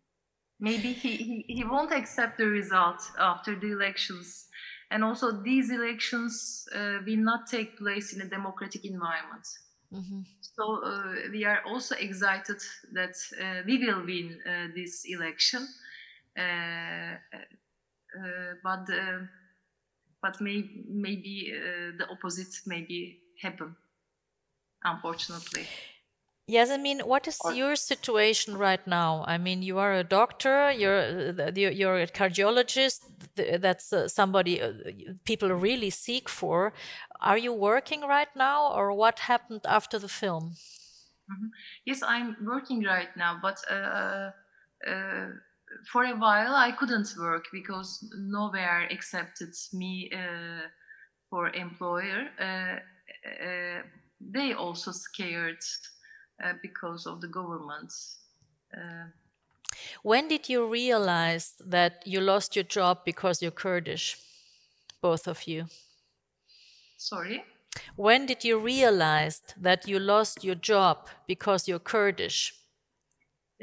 maybe 0.60 0.94
he, 0.94 1.18
he, 1.18 1.46
he 1.48 1.64
won't 1.64 1.92
accept 1.92 2.38
the 2.38 2.46
result 2.46 3.02
after 3.20 3.56
the 3.60 3.72
elections. 3.72 4.48
And 4.92 5.04
also 5.04 5.42
these 5.44 5.70
elections 5.70 6.68
uh, 6.76 7.00
will 7.06 7.18
not 7.18 7.48
take 7.48 7.78
place 7.78 8.14
in 8.14 8.22
a 8.22 8.26
democratic 8.26 8.86
environment. 8.86 9.48
Mhm. 9.92 10.24
so 10.42 10.84
uh, 10.84 11.16
we 11.32 11.46
are 11.46 11.62
also 11.66 11.96
excited 11.96 12.62
that 12.94 13.16
uh, 13.42 13.64
we 13.66 13.80
will 13.84 14.06
win 14.06 14.40
uh, 14.46 14.68
this 14.76 15.04
election. 15.06 15.68
Uh, 16.38 17.18
uh, 18.18 18.54
but 18.64 18.90
uh, 18.90 19.20
but 20.22 20.40
may, 20.42 20.70
maybe 20.88 21.54
uh, 21.56 21.98
the 21.98 22.08
opposite 22.12 22.54
maybe 22.66 23.20
happen 23.42 23.76
unfortunately 24.84 25.66
Yasmin, 26.50 27.02
what 27.02 27.28
is 27.28 27.40
your 27.54 27.76
situation 27.76 28.58
right 28.58 28.86
now? 28.88 29.24
I 29.28 29.38
mean, 29.38 29.62
you 29.62 29.78
are 29.78 29.94
a 29.94 30.04
doctor, 30.04 30.72
you're 30.72 31.30
uh, 31.40 31.52
you're 31.56 32.00
a 32.00 32.08
cardiologist. 32.08 33.02
That's 33.36 33.94
uh, 33.94 34.08
somebody 34.08 34.60
uh, 34.60 34.74
people 35.26 35.50
really 35.50 35.92
seek 35.92 36.28
for. 36.28 36.74
Are 37.22 37.38
you 37.38 37.54
working 37.54 38.02
right 38.02 38.36
now, 38.36 38.72
or 38.74 38.94
what 38.94 39.20
happened 39.20 39.62
after 39.66 40.00
the 40.00 40.08
film? 40.08 40.56
Yes, 41.86 42.02
I'm 42.02 42.36
working 42.42 42.84
right 42.84 43.16
now, 43.16 43.38
but 43.40 43.60
uh, 43.70 44.32
uh, 44.88 45.28
for 45.92 46.04
a 46.04 46.16
while 46.16 46.56
I 46.56 46.72
couldn't 46.72 47.14
work 47.20 47.46
because 47.54 48.04
nowhere 48.18 48.88
accepted 48.90 49.54
me 49.72 50.10
uh, 50.12 50.68
for 51.30 51.50
employer. 51.50 52.30
Uh, 52.40 52.80
uh, 53.46 53.82
they 54.20 54.54
also 54.54 54.92
scared 54.92 55.64
because 56.62 57.06
of 57.08 57.22
the 57.22 57.28
government's. 57.28 58.18
Uh, 58.76 59.08
When 60.04 60.28
did 60.28 60.50
you 60.50 60.68
realize 60.68 61.54
that 61.66 62.04
you 62.06 62.20
lost 62.22 62.56
your 62.56 62.66
job 62.66 63.06
because 63.06 63.42
you're 63.42 63.52
Kurdish? 63.52 64.18
Both 65.02 65.28
of 65.28 65.48
you. 65.48 65.68
sorry. 66.98 67.44
When 67.96 68.26
did 68.26 68.44
you 68.44 68.60
realize 68.60 69.42
that 69.62 69.88
you 69.88 70.00
lost 70.00 70.44
your 70.44 70.56
job 70.56 71.08
because 71.28 71.68
you're 71.68 71.80
Kurdish? 71.80 72.54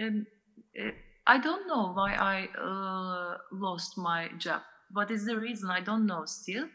Um, 0.01 0.27
uh, 0.79 0.91
I 1.27 1.39
don't 1.39 1.67
know 1.67 1.93
why 1.93 2.15
I 2.15 2.49
uh, 2.61 3.37
lost 3.53 3.99
my 3.99 4.29
job. 4.39 4.63
What 4.93 5.11
is 5.11 5.25
the 5.25 5.39
reason? 5.39 5.71
I 5.71 5.81
don't 5.81 6.07
know 6.07 6.25
still. 6.27 6.69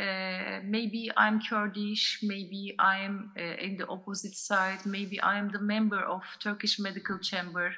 Uh, 0.00 0.60
maybe 0.64 1.10
I'm 1.16 1.40
Kurdish, 1.42 2.20
maybe 2.22 2.74
I'm 2.78 3.32
uh, 3.38 3.64
in 3.66 3.76
the 3.76 3.86
opposite 3.86 4.34
side, 4.34 4.86
maybe 4.86 5.22
I'm 5.22 5.50
the 5.52 5.60
member 5.60 6.00
of 6.00 6.22
Turkish 6.42 6.78
Medical 6.78 7.18
Chamber 7.18 7.74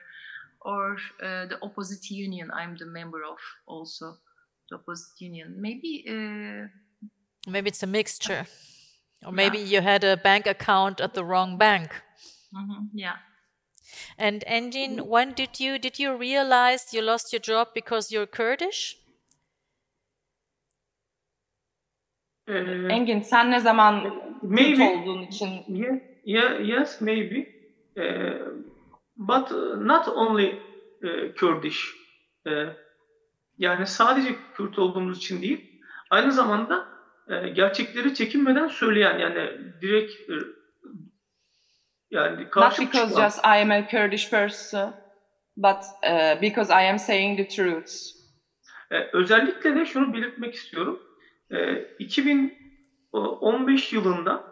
or 0.60 0.96
uh, 1.20 1.46
the 1.46 1.58
opposite 1.62 2.08
union 2.10 2.50
I'm 2.52 2.76
the 2.76 2.86
member 2.86 3.24
of 3.24 3.38
also, 3.66 4.18
the 4.70 4.76
opposite 4.76 5.20
union. 5.20 5.56
Maybe 5.58 6.04
uh, 6.08 6.68
Maybe 7.46 7.68
it's 7.68 7.82
a 7.82 7.86
mixture. 7.86 8.46
Or 9.24 9.32
maybe 9.32 9.58
you 9.58 9.80
had 9.80 10.04
a 10.04 10.16
bank 10.16 10.46
account 10.46 11.00
at 11.00 11.14
the 11.14 11.24
wrong 11.24 11.58
bank. 11.58 11.90
mhm, 12.54 12.88
yeah. 12.94 13.16
And 14.16 14.44
Engin, 14.46 15.02
when 15.02 15.34
did 15.34 15.60
you 15.60 15.78
did 15.78 15.98
you 15.98 16.16
realize 16.16 16.94
you 16.94 17.02
lost 17.02 17.32
your 17.32 17.40
job 17.40 17.68
because 17.74 18.12
you're 18.12 18.26
Kurdish? 18.26 18.96
Uh, 22.48 22.90
Engin 22.90 23.20
sen 23.20 23.50
ne 23.50 23.60
zaman 23.60 24.14
maybe. 24.42 24.82
olduğun 24.82 25.22
için 25.22 25.48
Yeah, 25.68 25.96
yeah, 26.24 26.60
yes, 26.60 27.00
maybe. 27.00 27.46
Uh, 27.96 28.46
but 29.16 29.50
not 29.76 30.08
only 30.08 30.62
Kurdish. 31.40 31.94
Yani 33.58 33.86
sadece 33.86 34.28
Kürt 34.54 34.78
olduğumuz 34.78 35.18
için 35.18 35.42
değil, 35.42 35.80
aynı 36.10 36.32
zamanda 36.32 36.86
gerçekleri 37.54 38.14
çekinmeden 38.14 38.68
söyleyen 38.68 39.18
yani 39.18 39.50
direkt 39.82 40.12
yani 42.10 42.50
karşı 42.50 42.82
Not 42.82 42.92
because 42.92 43.08
çıkan. 43.08 43.24
just 43.24 43.38
I 43.38 43.62
am 43.62 43.70
a 43.70 43.86
Kurdish 43.86 44.30
person, 44.30 44.94
but 45.56 45.76
uh, 46.10 46.42
because 46.42 46.72
I 46.72 46.90
am 46.90 46.98
saying 46.98 47.38
the 47.38 47.48
truth. 47.48 47.92
özellikle 49.12 49.74
de 49.76 49.84
şunu 49.86 50.14
belirtmek 50.14 50.54
istiyorum. 50.54 51.02
2015 51.98 53.92
yılında 53.92 54.44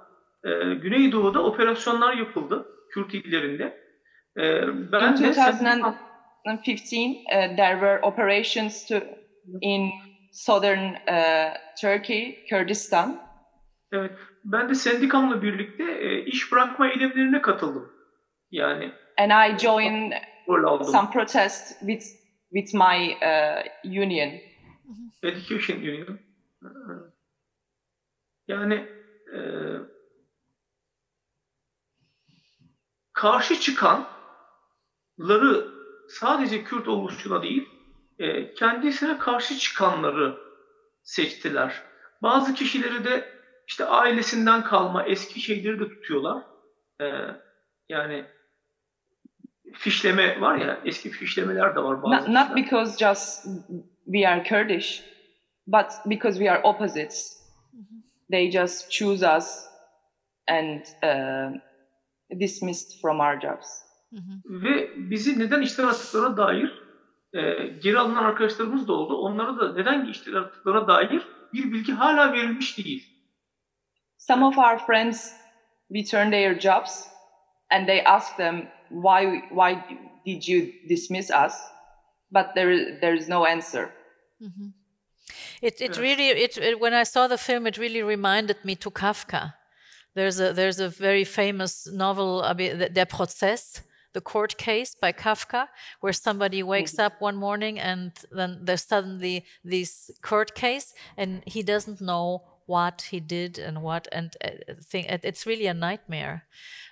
Güneydoğu'da 0.83 1.43
operasyonlar 1.45 2.17
yapıldı 2.17 2.67
Kürt 2.95 3.15
illerinde. 3.15 3.81
Ben 4.93 5.17
In 6.45 6.53
2015, 6.53 7.27
uh, 7.27 7.57
there 7.57 7.79
were 7.81 8.01
operations 8.03 8.87
to 8.87 9.01
in 9.61 9.93
southern 10.33 10.97
uh, 11.07 11.55
Turkey, 11.81 12.47
Kurdistan. 12.51 13.21
Evet, 13.93 14.13
ben 14.45 14.69
de 14.69 14.75
sendikamla 14.75 15.43
birlikte 15.43 15.85
e, 15.85 16.25
iş 16.25 16.53
bırakma 16.53 16.89
eylemlerine 16.89 17.43
katıldım. 17.43 17.93
Yani. 18.51 18.93
And 19.19 19.31
I 19.31 19.59
joined 19.59 20.13
some 20.83 21.11
protest 21.13 21.81
with 21.81 22.05
with 22.53 22.75
my 22.75 23.15
uh, 23.23 23.63
union. 23.85 24.31
Education 25.23 25.77
Union. 25.77 26.19
Yani 28.49 28.75
e, 29.35 29.41
karşı 33.13 33.61
çıkanları 33.61 34.11
sadece 36.09 36.65
Kürt 36.65 36.89
oluşuna 36.89 37.43
değil, 37.43 37.69
e, 38.19 38.55
kendisine 38.55 39.19
karşı 39.19 39.59
çıkanları 39.59 40.39
seçtiler. 41.03 41.83
Bazı 42.23 42.55
kişileri 42.55 43.05
de 43.05 43.41
işte 43.71 43.85
ailesinden 43.85 44.65
kalma 44.65 45.03
eski 45.03 45.41
şeyleri 45.41 45.81
de 45.81 45.89
tutuyorlar. 45.89 46.43
Ee, 47.01 47.07
yani 47.89 48.25
fişleme 49.73 50.41
var 50.41 50.57
ya 50.57 50.81
eski 50.85 51.11
fişlemeler 51.11 51.77
de 51.77 51.81
var 51.81 52.03
bazı. 52.03 52.17
Not, 52.17 52.29
not 52.29 52.57
because 52.57 52.99
just 52.99 53.47
we 54.05 54.29
are 54.29 54.43
Kurdish, 54.43 55.03
but 55.71 55.93
because 56.09 56.39
we 56.39 56.49
are 56.49 56.61
opposites. 56.65 57.37
They 58.31 58.49
just 58.51 58.91
choose 58.91 59.23
us 59.23 59.67
and 60.47 60.83
uh, 61.03 61.51
dismissed 62.39 63.01
from 63.01 63.21
our 63.21 63.41
jobs. 63.41 63.67
Ve 64.45 64.91
bizi 64.97 65.39
neden 65.39 65.63
işten 65.63 65.85
attıklarına 65.85 66.37
dair 66.37 66.83
e, 67.35 67.41
geri 67.83 67.99
alınan 67.99 68.25
arkadaşlarımız 68.25 68.89
da 68.89 68.93
oldu. 68.93 69.17
Onlara 69.17 69.61
da 69.61 69.75
neden 69.75 70.07
işten 70.07 70.33
attıklarına 70.33 70.89
dair 70.89 71.23
bir 71.53 71.73
bilgi 71.73 71.93
hala 71.93 72.33
verilmiş 72.33 72.79
değil. 72.79 73.07
Some 74.19 74.45
of 74.45 74.59
our 74.59 74.79
friends 74.79 75.33
returned 75.95 76.33
their 76.33 76.61
jobs 76.61 77.07
and 77.71 77.87
they 77.87 78.03
asked 78.07 78.37
them, 78.37 78.69
why, 78.89 79.41
why 79.49 79.77
did 80.27 80.49
you 80.49 80.67
dismiss 80.89 81.31
us? 81.31 81.55
But 82.31 82.55
there, 82.55 83.01
there 83.01 83.17
is 83.17 83.29
no 83.29 83.47
answer. 83.47 83.89
Mm-hmm. 84.41 84.80
It, 85.61 85.81
it 85.81 85.99
really, 85.99 86.29
it, 86.29 86.57
it, 86.57 86.81
when 86.81 86.95
I 86.95 87.03
saw 87.03 87.27
the 87.27 87.39
film, 87.39 87.67
it 87.67 87.77
really 87.77 88.03
reminded 88.03 88.65
me 88.65 88.77
to 88.77 88.91
Kafka. 88.91 89.55
There's 90.15 90.41
a, 90.41 90.53
there's 90.53 90.81
a 90.81 90.89
very 90.89 91.25
famous 91.25 91.87
novel, 91.87 92.41
Der 92.41 93.07
Prozess, 93.07 93.83
the 94.13 94.21
court 94.21 94.57
case 94.59 94.95
by 94.95 95.13
Kafka, 95.13 95.69
where 96.01 96.13
somebody 96.13 96.63
wakes 96.63 96.93
mm-hmm. 96.93 97.03
up 97.03 97.21
one 97.21 97.37
morning 97.37 97.79
and 97.79 98.13
then 98.33 98.59
there's 98.63 98.83
suddenly 98.83 99.45
this 99.65 100.11
court 100.23 100.55
case 100.55 100.93
and 101.17 101.43
he 101.47 101.63
doesn't 101.63 102.01
know 102.01 102.43
what 102.71 103.09
he 103.11 103.19
did 103.19 103.59
and 103.59 103.83
what 103.83 104.07
and 104.13 104.37
uh, 104.45 104.75
thing 104.91 105.05
it's 105.09 105.45
really 105.45 105.67
a 105.67 105.75
nightmare. 105.75 106.45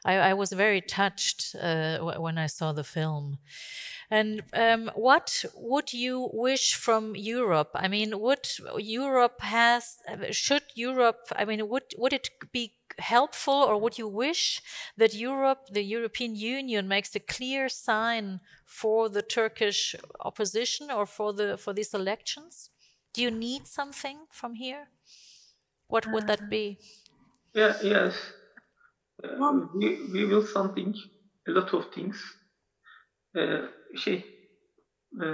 I, 0.05 0.15
I 0.31 0.35
was 0.35 0.51
very 0.53 0.81
touched 0.81 1.55
uh, 1.55 1.99
when 2.25 2.37
i 2.39 2.49
saw 2.49 2.73
the 2.73 2.91
film. 2.97 3.39
And 4.11 4.43
um, 4.55 4.91
what 4.95 5.45
would 5.55 5.93
you 5.93 6.31
wish 6.33 6.75
from 6.75 7.15
europe? 7.15 7.71
I 7.75 7.87
mean 7.89 8.11
would 8.27 8.47
europe 8.79 9.41
has 9.41 9.83
should 10.31 10.67
europe 10.75 11.23
i 11.41 11.45
mean 11.45 11.61
would 11.69 11.89
would 12.01 12.13
it 12.13 12.29
be 12.53 12.65
helpful 12.99 13.59
or 13.69 13.75
would 13.83 13.97
you 14.03 14.09
wish 14.09 14.61
that 14.97 15.15
europe 15.15 15.63
the 15.77 15.85
european 15.97 16.35
union 16.35 16.89
makes 16.89 17.15
a 17.15 17.27
clear 17.35 17.69
sign 17.69 18.41
for 18.65 19.09
the 19.09 19.23
turkish 19.23 19.95
opposition 20.29 20.91
or 20.91 21.07
for 21.07 21.33
the 21.39 21.57
for 21.57 21.73
these 21.73 21.95
elections? 21.95 22.71
Do 23.15 23.23
you 23.23 23.31
need 23.31 23.63
something 23.67 24.19
from 24.31 24.55
here 24.55 24.89
what 25.89 26.05
would 26.05 26.27
that 26.27 26.51
be? 26.51 26.77
Yeah, 27.55 27.75
yes. 27.83 28.15
Uh, 29.23 29.67
we, 29.75 29.99
we 30.13 30.27
will 30.27 30.43
something, 30.43 30.95
a 31.49 31.51
lot 31.51 31.75
of 31.75 31.93
things. 31.93 32.17
Ee, 33.37 33.63
şey, 33.97 34.49
e, 35.23 35.25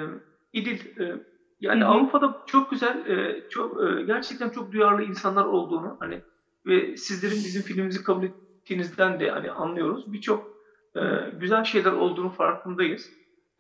İdil, 0.52 1.00
e, 1.00 1.16
yani 1.60 1.84
Hı-hı. 1.84 1.90
Avrupa'da 1.90 2.42
çok 2.46 2.70
güzel, 2.70 3.06
e, 3.06 3.48
çok 3.50 3.82
e, 3.82 4.02
gerçekten 4.02 4.50
çok 4.50 4.72
duyarlı 4.72 5.02
insanlar 5.02 5.44
olduğunu 5.44 5.96
hani 6.00 6.22
ve 6.66 6.96
sizlerin 6.96 7.36
bizim 7.36 7.62
filmimizi 7.62 8.04
kabul 8.04 8.24
ettiğinizden 8.24 9.20
de 9.20 9.30
hani 9.30 9.50
anlıyoruz. 9.50 10.12
Birçok 10.12 10.50
e, 10.96 11.00
güzel 11.40 11.64
şeyler 11.64 11.92
olduğunu 11.92 12.30
farkındayız. 12.30 13.10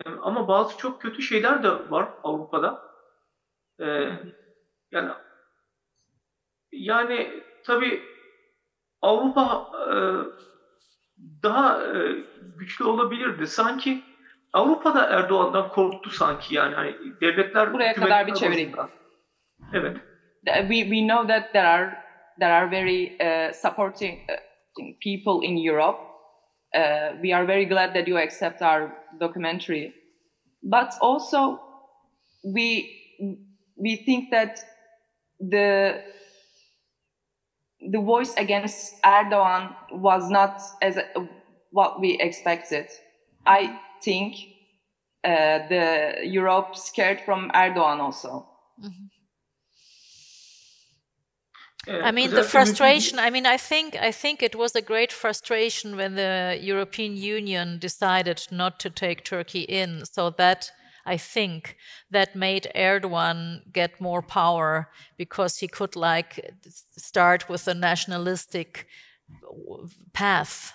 E, 0.06 0.10
ama 0.10 0.48
bazı 0.48 0.78
çok 0.78 1.02
kötü 1.02 1.22
şeyler 1.22 1.62
de 1.62 1.90
var 1.90 2.08
Avrupa'da. 2.22 2.82
E, 3.80 3.86
yani 4.92 5.10
yani 6.74 7.42
tabii 7.66 8.02
Avrupa 9.02 9.70
e, 9.90 9.96
daha 11.42 11.82
e, 11.82 11.90
güçlü 12.58 12.84
olabilirdi. 12.84 13.46
Sanki 13.46 14.02
Avrupa'da 14.54 15.06
Erdoğan'dan 15.06 15.68
korktu 15.68 16.10
sanki 16.10 16.54
yani. 16.54 16.74
Hani 16.74 16.94
devletler 17.20 17.72
buraya 17.72 17.94
kadar 17.94 18.26
bir 18.26 18.34
çevireyim. 18.34 18.72
Evet. 19.72 19.96
We 20.44 20.82
we 20.82 21.00
know 21.00 21.26
that 21.26 21.52
there 21.52 21.66
are 21.66 22.04
there 22.38 22.52
are 22.52 22.70
very 22.70 23.16
uh, 23.20 23.52
supporting 23.52 24.18
uh, 24.30 24.36
people 25.02 25.46
in 25.46 25.56
Europe. 25.70 25.98
Uh, 26.74 27.22
we 27.22 27.36
are 27.36 27.46
very 27.46 27.68
glad 27.68 27.94
that 27.94 28.08
you 28.08 28.18
accept 28.18 28.62
our 28.62 28.90
documentary, 29.20 29.94
but 30.62 30.88
also 31.00 31.58
we 32.42 32.86
we 33.76 33.96
think 34.04 34.30
that 34.30 34.58
the 35.50 36.00
the 37.90 38.00
voice 38.00 38.34
against 38.36 39.02
Erdogan 39.02 39.74
was 39.92 40.28
not 40.30 40.60
as 40.80 40.98
what 41.70 42.00
we 42.00 42.18
expected. 42.20 42.86
I 43.46 43.78
think 44.02 44.36
uh, 45.24 45.68
the 45.68 46.16
Europe 46.22 46.76
scared 46.76 47.20
from 47.20 47.50
Erdogan 47.54 48.00
also. 48.00 48.46
Mm-hmm. 48.82 49.06
I 51.86 52.12
mean 52.12 52.30
the 52.30 52.44
frustration. 52.44 53.18
I 53.18 53.30
mean, 53.30 53.44
I 53.44 53.58
think 53.58 53.96
I 53.96 54.10
think 54.10 54.42
it 54.42 54.54
was 54.56 54.74
a 54.74 54.80
great 54.80 55.12
frustration 55.12 55.96
when 55.96 56.14
the 56.14 56.58
European 56.60 57.16
Union 57.16 57.78
decided 57.78 58.46
not 58.50 58.80
to 58.80 58.90
take 58.90 59.24
Turkey 59.24 59.62
in, 59.62 60.06
so 60.06 60.30
that 60.30 60.70
I 61.06 61.18
think 61.18 61.76
that 62.12 62.34
made 62.34 62.70
Erdogan 62.74 63.60
get 63.72 64.00
more 64.00 64.22
power 64.22 64.88
because 65.18 65.58
he 65.58 65.68
could 65.68 65.96
like 65.96 66.54
start 66.96 67.48
with 67.48 67.68
a 67.68 67.74
nationalistic 67.74 68.86
path. 70.12 70.72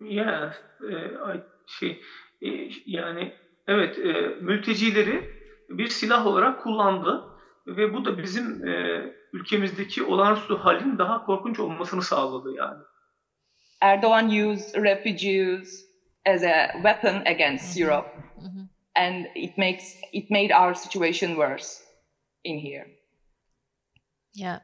Yeah, 0.00 0.52
uh, 0.82 1.34
e, 1.34 1.42
şey 1.66 2.02
e, 2.42 2.70
yani 2.86 3.34
evet 3.66 3.98
e, 3.98 4.12
mültecileri 4.40 5.30
bir 5.68 5.88
silah 5.88 6.26
olarak 6.26 6.62
kullandı 6.62 7.24
ve 7.66 7.94
bu 7.94 8.04
da 8.04 8.18
bizim 8.18 8.62
ülkemizdeki 9.32 10.02
olağanüstü 10.02 10.54
halin 10.54 10.98
daha 10.98 11.24
korkunç 11.24 11.60
olmasını 11.60 12.02
sağladı 12.02 12.52
yani. 12.56 12.82
Erdogan 13.80 14.28
used 14.28 14.74
refugees 14.84 15.91
as 16.24 16.42
a 16.42 16.70
weapon 16.82 17.26
against 17.26 17.70
mm-hmm. 17.70 17.80
Europe, 17.80 18.14
mm-hmm. 18.40 18.64
and 18.94 19.28
it 19.34 19.56
makes 19.58 19.96
it 20.12 20.30
made 20.30 20.52
our 20.52 20.74
situation 20.74 21.36
worse 21.36 21.82
in 22.44 22.58
here. 22.58 22.86
Yeah. 24.34 24.60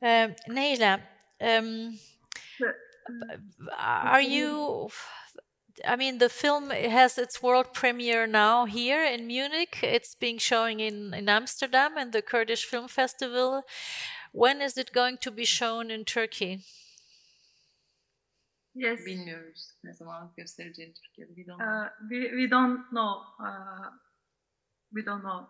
Um, 0.00 0.34
Nejla, 0.48 1.00
um, 1.40 1.98
are 3.76 4.20
you? 4.20 4.90
I 5.86 5.96
mean, 5.96 6.18
the 6.18 6.28
film 6.28 6.70
has 6.70 7.18
its 7.18 7.42
world 7.42 7.72
premiere 7.72 8.26
now 8.26 8.64
here 8.64 9.04
in 9.04 9.26
Munich. 9.28 9.78
It's 9.82 10.14
being 10.14 10.38
shown 10.38 10.80
in, 10.80 11.14
in 11.14 11.28
Amsterdam 11.28 11.96
and 11.96 12.12
the 12.12 12.22
Kurdish 12.22 12.64
Film 12.64 12.88
Festival. 12.88 13.62
When 14.32 14.60
is 14.60 14.76
it 14.76 14.92
going 14.92 15.18
to 15.18 15.30
be 15.30 15.44
shown 15.44 15.90
in 15.90 16.04
Turkey? 16.04 16.60
Yes. 18.78 19.06
Bilmiyoruz 19.06 19.70
ne 19.84 19.92
zaman 19.92 20.32
göstereceğini 20.36 20.94
Türkiye'de. 20.94 21.34
We 21.34 21.46
don't 21.46 21.58
know. 21.58 21.86
Uh, 21.86 22.10
we, 22.10 22.30
we 22.30 22.50
don't 22.50 22.88
know. 22.90 23.22
Uh, 23.40 23.92
we 24.94 25.06
don't 25.06 25.22
know. 25.22 25.48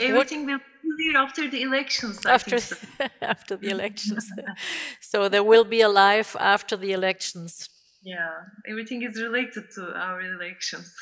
Everything 0.00 0.46
will 0.46 0.58
be 0.58 0.88
clear 0.96 1.22
after 1.22 1.50
the 1.50 1.62
elections. 1.62 2.26
I 2.26 2.30
after 2.30 2.58
think 2.58 2.80
so. 2.80 3.04
after 3.20 3.60
the 3.60 3.70
elections. 3.70 4.30
so 5.00 5.28
there 5.28 5.44
will 5.44 5.64
be 5.64 5.82
a 5.82 5.88
life 5.88 6.36
after 6.40 6.76
the 6.76 6.92
elections. 6.92 7.68
Yeah, 8.02 8.30
everything 8.70 9.02
is 9.02 9.20
related 9.22 9.64
to 9.74 9.82
our 9.94 10.20
elections. 10.20 10.94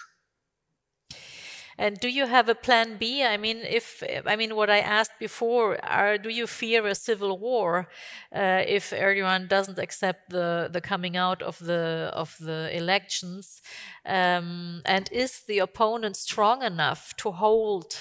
And 1.79 2.01
do 2.01 2.09
you 2.09 2.27
have 2.27 2.49
a 2.49 2.55
plan 2.55 2.97
B? 2.99 3.23
I 3.23 3.37
mean, 3.37 3.59
if 3.59 4.03
I 4.27 4.37
mean 4.37 4.57
what 4.57 4.71
I 4.71 4.79
asked 4.79 5.19
before, 5.19 5.77
are 5.85 6.19
do 6.19 6.31
you 6.31 6.47
fear 6.47 6.87
a 6.87 6.95
civil 6.95 7.39
war 7.39 7.89
uh, 8.35 8.63
if 8.67 8.93
Erdogan 8.93 9.49
doesn't 9.49 9.79
accept 9.79 10.31
the 10.31 10.69
the 10.73 10.81
coming 10.81 11.17
out 11.17 11.43
of 11.43 11.59
the 11.59 12.11
of 12.15 12.37
the 12.39 12.71
elections? 12.73 13.63
Um, 14.07 14.83
and 14.85 15.09
is 15.13 15.43
the 15.47 15.59
opponent 15.59 16.17
strong 16.17 16.63
enough 16.63 17.15
to 17.17 17.31
hold 17.33 17.95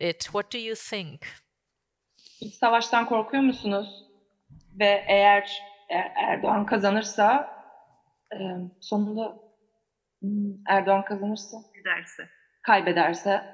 it? 0.00 0.28
What 0.32 0.50
do 0.50 0.58
you 0.58 0.74
think? 0.74 1.22
İç 2.40 2.54
savaştan 2.54 3.06
korkuyor 3.06 3.42
musunuz? 3.42 3.88
Ve 4.80 5.04
eğer 5.08 5.62
Er- 5.90 6.12
Erdoğan 6.16 6.66
kazanırsa 6.66 7.50
sonunda 8.80 9.38
hmm, 10.20 10.54
Erdoğan 10.68 11.04
kazanırsa 11.04 11.56
Giderse. 11.74 12.28
Kaybederse 12.62 13.52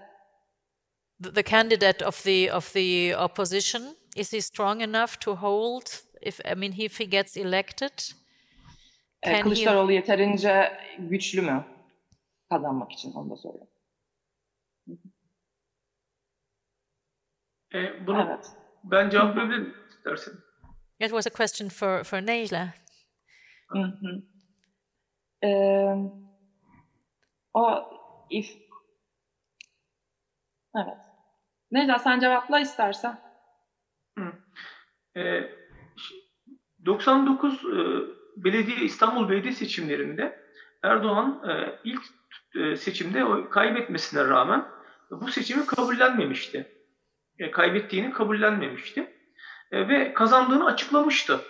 The, 1.22 1.30
the 1.34 1.42
candidate 1.42 2.04
of 2.06 2.22
the 2.24 2.52
of 2.52 2.72
the 2.74 3.14
opposition 3.16 3.82
is 4.16 4.32
he 4.32 4.40
strong 4.40 4.80
enough 4.82 5.18
to 5.20 5.34
hold? 5.34 5.84
If 6.22 6.40
I 6.44 6.54
mean, 6.54 6.72
if 6.78 7.00
he 7.00 7.04
gets 7.10 7.36
elected, 7.36 7.92
e, 9.22 9.30
Can 9.30 9.34
he- 9.36 9.42
Kılıçdaroğlu 9.42 9.92
yeterince 9.92 10.72
güçlü 10.98 11.40
mü 11.42 11.64
kazanmak 12.50 12.92
için 12.92 13.12
onu 13.12 13.30
da 13.30 13.36
soruyorum. 13.36 13.68
E, 17.74 18.06
bunu 18.06 18.22
Evet. 18.28 18.46
ben 18.84 19.10
cevap 19.10 19.36
verebilirim 19.36 19.74
istersen. 19.90 20.34
it 21.00 21.10
was 21.10 21.26
a 21.26 21.30
question 21.30 21.68
for 21.68 22.04
for 22.04 22.20
Nejla. 22.26 22.74
Hı 23.68 23.78
hı. 23.78 24.22
Eee, 25.42 25.96
o 27.54 27.82
if 28.30 28.46
Evet. 30.76 30.98
Necla 31.70 31.98
sen 31.98 32.20
cevapla 32.20 32.60
istersen. 32.60 33.18
E, 35.16 35.22
ş- 35.96 36.14
99 36.86 37.54
e, 37.64 37.78
belediye 38.36 38.76
İstanbul 38.76 39.28
Belediye 39.28 39.52
seçimlerinde 39.52 40.40
Erdoğan 40.82 41.42
e, 41.50 41.78
ilk 41.84 42.02
e, 42.54 42.76
seçimde 42.76 43.24
kaybetmesine 43.50 44.24
rağmen 44.24 44.64
bu 45.10 45.28
seçimi 45.28 45.66
kabullenmemişti. 45.66 46.72
E, 47.38 47.50
kaybettiğini 47.50 48.10
kabullenmemişti. 48.12 49.14
E, 49.72 49.88
ve 49.88 50.14
kazandığını 50.14 50.66
açıklamıştı. 50.66 51.40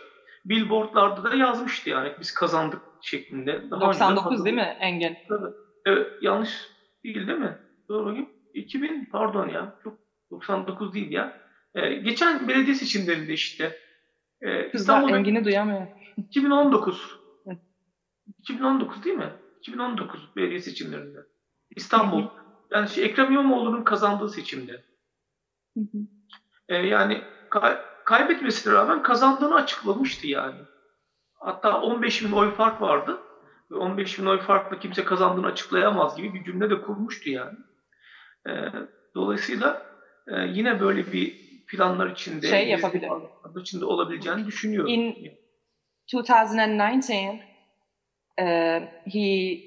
Billboardlarda 0.44 1.24
da 1.24 1.34
yazmıştı 1.36 1.90
yani 1.90 2.12
biz 2.20 2.34
kazandık 2.34 2.82
şeklinde. 3.02 3.70
Daha 3.70 3.88
önceden 3.88 4.16
99 4.16 4.44
değil 4.44 4.56
mi 4.56 4.76
Engin? 4.80 5.16
Tabii. 5.28 5.54
Evet, 5.86 6.06
yanlış 6.22 6.68
değil 7.04 7.26
değil 7.26 7.38
mi? 7.38 7.58
Doğru 7.88 8.06
bakayım. 8.06 8.30
2000 8.58 9.08
pardon 9.12 9.48
ya. 9.48 9.78
Çok 9.84 9.98
99 10.30 10.94
değil 10.94 11.10
ya. 11.10 11.40
Ee, 11.74 11.94
geçen 11.94 12.48
belediye 12.48 12.74
seçimlerinde 12.74 13.32
işte. 13.32 13.76
E, 14.40 14.70
Kızlar 14.70 14.96
İstanbul 14.98 15.14
Engin'i 15.14 15.44
duyamıyor. 15.44 15.86
2019. 16.16 17.18
Hı. 17.46 17.50
2019 18.38 19.04
değil 19.04 19.16
mi? 19.16 19.32
2019 19.58 20.36
belediye 20.36 20.60
seçimlerinde. 20.60 21.18
İstanbul. 21.76 22.24
Yani 22.72 22.88
şey, 22.88 23.04
Ekrem 23.04 23.32
İmamoğlu'nun 23.32 23.84
kazandığı 23.84 24.28
seçimde. 24.28 24.84
Ee, 26.68 26.76
yani 26.76 27.22
kay- 27.50 27.78
kaybetmesine 28.04 28.72
rağmen 28.72 29.02
kazandığını 29.02 29.54
açıklamıştı 29.54 30.26
yani. 30.26 30.60
Hatta 31.40 31.80
15 31.80 32.24
bin 32.24 32.32
oy 32.32 32.50
fark 32.54 32.82
vardı. 32.82 33.20
Ve 33.70 33.76
15 33.76 34.18
bin 34.18 34.26
oy 34.26 34.38
farkla 34.38 34.78
kimse 34.78 35.04
kazandığını 35.04 35.46
açıklayamaz 35.46 36.16
gibi 36.16 36.34
bir 36.34 36.44
cümle 36.44 36.70
de 36.70 36.80
kurmuştu 36.80 37.30
yani. 37.30 37.58
Ee, 38.46 38.50
dolayısıyla 39.14 39.82
e, 40.28 40.40
yine 40.40 40.80
böyle 40.80 41.12
bir 41.12 41.48
planlar 41.66 42.10
içinde, 42.10 42.46
Şey 42.46 42.68
yapabilir. 42.68 43.10
içinde 43.60 43.84
olabileceğini 43.84 44.46
düşünüyorum. 44.46 44.90
In 44.90 45.16
2019, 46.06 47.08
uh, 48.40 48.82
he 49.12 49.58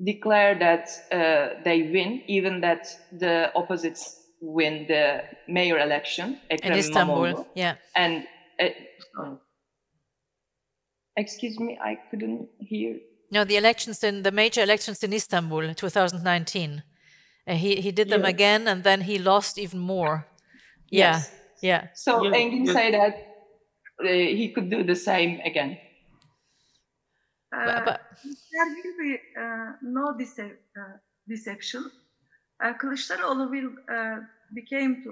declared 0.00 0.60
that 0.60 0.88
uh, 1.12 1.64
they 1.64 1.82
win, 1.92 2.24
even 2.28 2.60
that 2.60 2.98
the 3.20 3.50
opposites 3.54 4.26
win 4.40 4.86
the 4.86 5.30
mayor 5.48 5.78
election, 5.78 6.36
In 6.50 6.72
Istanbul, 6.72 7.28
İmamoğlu. 7.28 7.46
yeah. 7.54 7.76
And 7.94 8.22
uh, 8.60 9.36
excuse 11.16 11.58
me, 11.60 11.72
I 11.72 11.96
couldn't 12.10 12.48
hear. 12.70 12.96
No, 13.32 13.44
the 13.44 13.56
elections 13.56 14.04
in 14.04 14.22
the 14.22 14.30
major 14.30 14.62
elections 14.62 15.02
in 15.04 15.12
Istanbul, 15.12 15.62
2019. 15.64 16.82
Uh, 17.48 17.54
he 17.54 17.80
he 17.80 17.92
did 17.92 18.08
them 18.08 18.22
Yeah. 18.22 18.30
again, 18.30 18.68
and 18.68 18.82
then 18.82 19.00
he 19.02 19.18
lost 19.18 19.58
even 19.58 19.78
more. 19.80 20.26
Yeah, 20.90 21.14
Yes. 21.14 21.30
yeah. 21.62 21.88
So 21.94 22.22
Yeah, 22.24 22.32
Engin 22.40 22.66
yeah. 22.66 22.72
said 22.72 22.94
that 22.94 23.14
uh, 24.04 24.36
he 24.38 24.52
could 24.54 24.70
do 24.70 24.82
the 24.84 24.94
same 24.96 25.40
again. 25.44 25.78
Uh, 27.52 27.64
But, 27.66 27.84
but 27.84 28.00
there 28.52 28.66
will 28.66 28.96
be 28.98 29.12
uh, 29.38 29.72
no 29.82 30.12
dece- 30.18 30.58
uh, 30.76 30.98
deception. 31.28 31.90
Uh, 32.64 32.72
Kılıçdaroğlu 32.78 33.50
will 33.50 33.70
uh, 33.88 34.18
became 34.54 35.02
to 35.04 35.10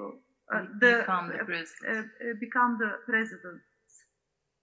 uh, 0.54 0.64
the 0.80 0.98
Become 0.98 1.28
the 1.28 1.40
uh, 1.42 1.44
president. 1.46 2.06
uh, 2.20 2.40
become 2.40 2.78
the 2.78 2.90
president. 3.06 3.62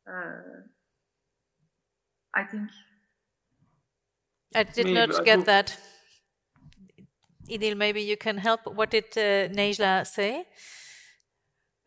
Uh, 0.07 0.61
I 2.33 2.43
think. 2.51 2.69
I 4.55 4.63
did 4.63 4.85
Maybe, 4.85 4.93
not 4.99 5.19
I 5.21 5.23
get 5.23 5.39
do- 5.39 5.45
that. 5.45 5.77
Idil, 7.51 7.75
maybe 7.75 8.01
you 8.01 8.17
can 8.17 8.37
help. 8.37 8.61
What 8.65 8.91
did 8.91 9.05
uh, 9.17 9.49
Nejla 9.53 10.05
say? 10.07 10.45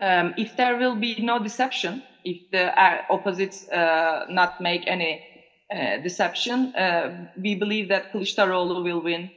Um, 0.01 0.35
if 0.37 0.57
there 0.57 0.77
will 0.77 0.97
be 0.97 1.23
no 1.23 1.39
deception, 1.39 2.03
if 2.25 2.51
the 2.51 2.79
uh, 2.79 3.03
opposites 3.11 3.69
uh, 3.69 4.27
not 4.29 4.61
make 4.61 4.83
any 4.87 5.25
uh, 5.71 6.03
deception, 6.03 6.75
uh, 6.77 7.29
we 7.43 7.55
believe 7.55 7.89
that 7.89 8.13
Kılıçdaroğlu 8.13 8.85
will 8.85 9.01
win 9.01 9.31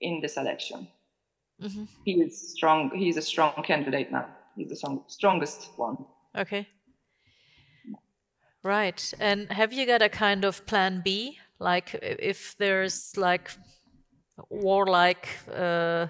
in 0.00 0.20
this 0.20 0.36
election. 0.36 0.88
Mhm. 1.60 1.88
He 2.04 2.12
is 2.12 2.52
strong. 2.52 2.90
He 2.94 3.08
is 3.08 3.16
a 3.16 3.22
strong 3.22 3.62
candidate 3.62 4.10
now. 4.10 4.26
He's 4.56 4.68
the 4.68 4.76
strong, 4.76 5.04
strongest 5.08 5.70
one. 5.78 5.96
Okay. 6.34 6.66
Right. 8.64 9.14
And 9.20 9.50
have 9.50 9.72
you 9.72 9.86
got 9.86 10.02
a 10.02 10.08
kind 10.08 10.44
of 10.44 10.64
plan 10.66 11.02
B? 11.04 11.38
Like 11.58 11.94
if 12.02 12.56
there's 12.58 13.16
like 13.16 13.50
warlike 14.50 15.28
uh, 15.48 16.06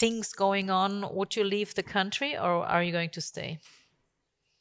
things 0.00 0.32
going 0.32 0.70
on, 0.70 1.04
would 1.14 1.36
you 1.36 1.44
leave 1.44 1.74
the 1.74 1.82
country 1.82 2.36
or 2.36 2.64
are 2.66 2.82
you 2.82 2.92
going 2.92 3.10
to 3.10 3.20
stay? 3.20 3.58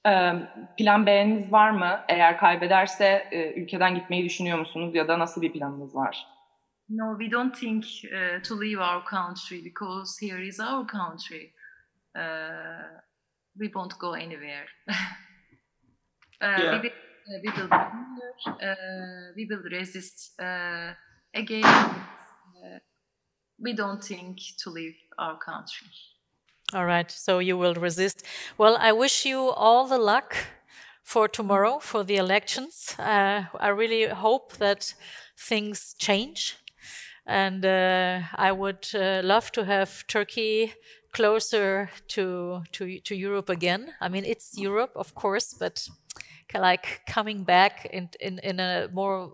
Um, 0.05 0.47
plan 0.77 1.05
B'niz 1.05 1.51
var 1.51 1.71
mı? 1.71 1.99
Eğer 2.07 2.37
kaybederse 2.37 3.27
e, 3.31 3.53
ülkeden 3.61 3.95
gitmeyi 3.95 4.25
düşünüyor 4.25 4.57
musunuz 4.59 4.95
ya 4.95 5.07
da 5.07 5.19
nasıl 5.19 5.41
bir 5.41 5.53
planınız 5.53 5.95
var? 5.95 6.27
No, 6.89 7.17
we 7.19 7.31
don't 7.31 7.59
think 7.59 7.85
uh, 8.05 8.43
to 8.43 8.61
leave 8.61 8.81
our 8.81 9.03
country 9.05 9.63
because 9.65 10.25
here 10.25 10.47
is 10.47 10.59
our 10.59 10.87
country. 10.87 11.53
Uh, 12.15 13.01
we 13.53 13.67
won't 13.67 13.99
go 13.99 14.13
anywhere. 14.15 14.65
uh, 16.41 16.59
Yeah. 16.59 16.81
we, 16.81 16.89
will, 16.89 16.91
uh, 17.27 17.41
we 17.43 17.51
will. 17.51 17.69
Uh, 18.61 19.33
we 19.35 19.45
will 19.45 19.63
resist 19.79 20.39
uh, 20.41 20.93
again. 21.33 21.63
We 23.63 23.73
don't 23.73 24.03
think 24.03 24.39
to 24.57 24.69
leave 24.69 24.95
our 25.17 25.37
country. 25.37 25.87
All 26.73 26.85
right. 26.85 27.09
So 27.09 27.39
you 27.39 27.57
will 27.57 27.75
resist. 27.75 28.25
Well, 28.57 28.77
I 28.79 28.91
wish 28.91 29.25
you 29.25 29.39
all 29.51 29.87
the 29.87 29.97
luck 29.97 30.35
for 31.03 31.27
tomorrow 31.27 31.79
for 31.79 32.03
the 32.03 32.17
elections. 32.17 32.95
Uh, 32.99 33.43
I 33.59 33.69
really 33.69 34.07
hope 34.07 34.57
that 34.57 34.93
things 35.37 35.95
change. 35.97 36.57
And 37.25 37.63
uh, 37.65 38.21
I 38.35 38.51
would 38.51 38.87
uh, 38.93 39.21
love 39.23 39.51
to 39.53 39.63
have 39.63 40.05
Turkey 40.07 40.73
closer 41.13 41.89
to, 42.09 42.63
to, 42.73 42.99
to 42.99 43.15
Europe 43.15 43.49
again. 43.49 43.93
I 44.01 44.09
mean, 44.09 44.25
it's 44.25 44.57
Europe, 44.57 44.91
of 44.95 45.15
course, 45.15 45.53
but 45.53 45.87
like 46.53 47.01
coming 47.07 47.43
back 47.43 47.85
in 47.91 48.09
in, 48.19 48.39
in 48.39 48.59
a 48.59 48.87
more 48.91 49.33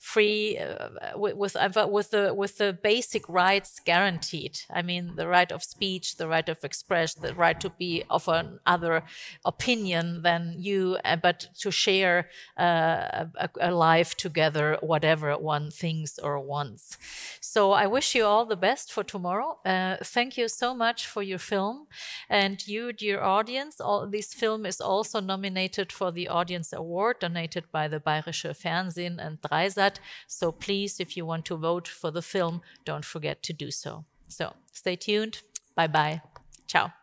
free 0.00 0.56
uh, 0.56 0.88
with 1.14 1.36
with, 1.36 1.56
uh, 1.56 1.86
with 1.88 2.10
the 2.10 2.34
with 2.34 2.56
the 2.56 2.72
basic 2.72 3.28
rights 3.28 3.78
guaranteed. 3.84 4.58
I 4.70 4.80
mean, 4.82 5.12
the 5.16 5.28
right 5.28 5.52
of 5.52 5.62
speech, 5.62 6.16
the 6.16 6.26
right 6.26 6.48
of 6.48 6.64
express, 6.64 7.14
the 7.14 7.34
right 7.34 7.60
to 7.60 7.70
be 7.70 8.02
of 8.08 8.26
another 8.26 9.02
opinion 9.44 10.22
than 10.22 10.54
you, 10.56 10.96
uh, 11.04 11.16
but 11.16 11.48
to 11.60 11.70
share 11.70 12.28
uh, 12.58 13.26
a, 13.36 13.50
a, 13.60 13.70
life 13.70 14.16
together, 14.16 14.78
whatever 14.80 15.36
one 15.36 15.70
thinks 15.70 16.18
or 16.18 16.40
wants. 16.40 16.96
So 17.40 17.72
I 17.72 17.86
wish 17.86 18.14
you 18.14 18.24
all 18.24 18.46
the 18.46 18.56
best 18.56 18.90
for 18.90 19.04
tomorrow. 19.04 19.58
Uh, 19.64 19.96
thank 20.02 20.38
you 20.38 20.48
so 20.48 20.74
much 20.74 21.06
for 21.06 21.22
your 21.22 21.38
film, 21.38 21.86
and 22.28 22.66
you, 22.66 22.92
dear 22.94 23.20
audience. 23.20 23.80
All, 23.80 24.06
this 24.06 24.32
film 24.32 24.64
is 24.64 24.80
also 24.80 25.20
nominated 25.20 25.92
for 25.92 26.10
the 26.10 26.28
Audience 26.28 26.72
Award 26.72 27.18
donated 27.20 27.64
by 27.70 27.86
the 27.86 28.00
Bayerische 28.00 28.56
Fernsehen 28.56 29.20
and 29.20 29.40
3sat 29.42 29.89
that. 29.94 30.00
So 30.26 30.52
please, 30.52 31.00
if 31.00 31.16
you 31.16 31.26
want 31.26 31.44
to 31.46 31.56
vote 31.56 31.88
for 31.88 32.10
the 32.10 32.22
film, 32.22 32.62
don't 32.84 33.04
forget 33.04 33.42
to 33.44 33.52
do 33.52 33.70
so. 33.70 34.04
So 34.28 34.52
stay 34.72 34.96
tuned. 34.96 35.42
Bye 35.74 35.88
bye. 35.88 36.22
Ciao. 36.66 36.99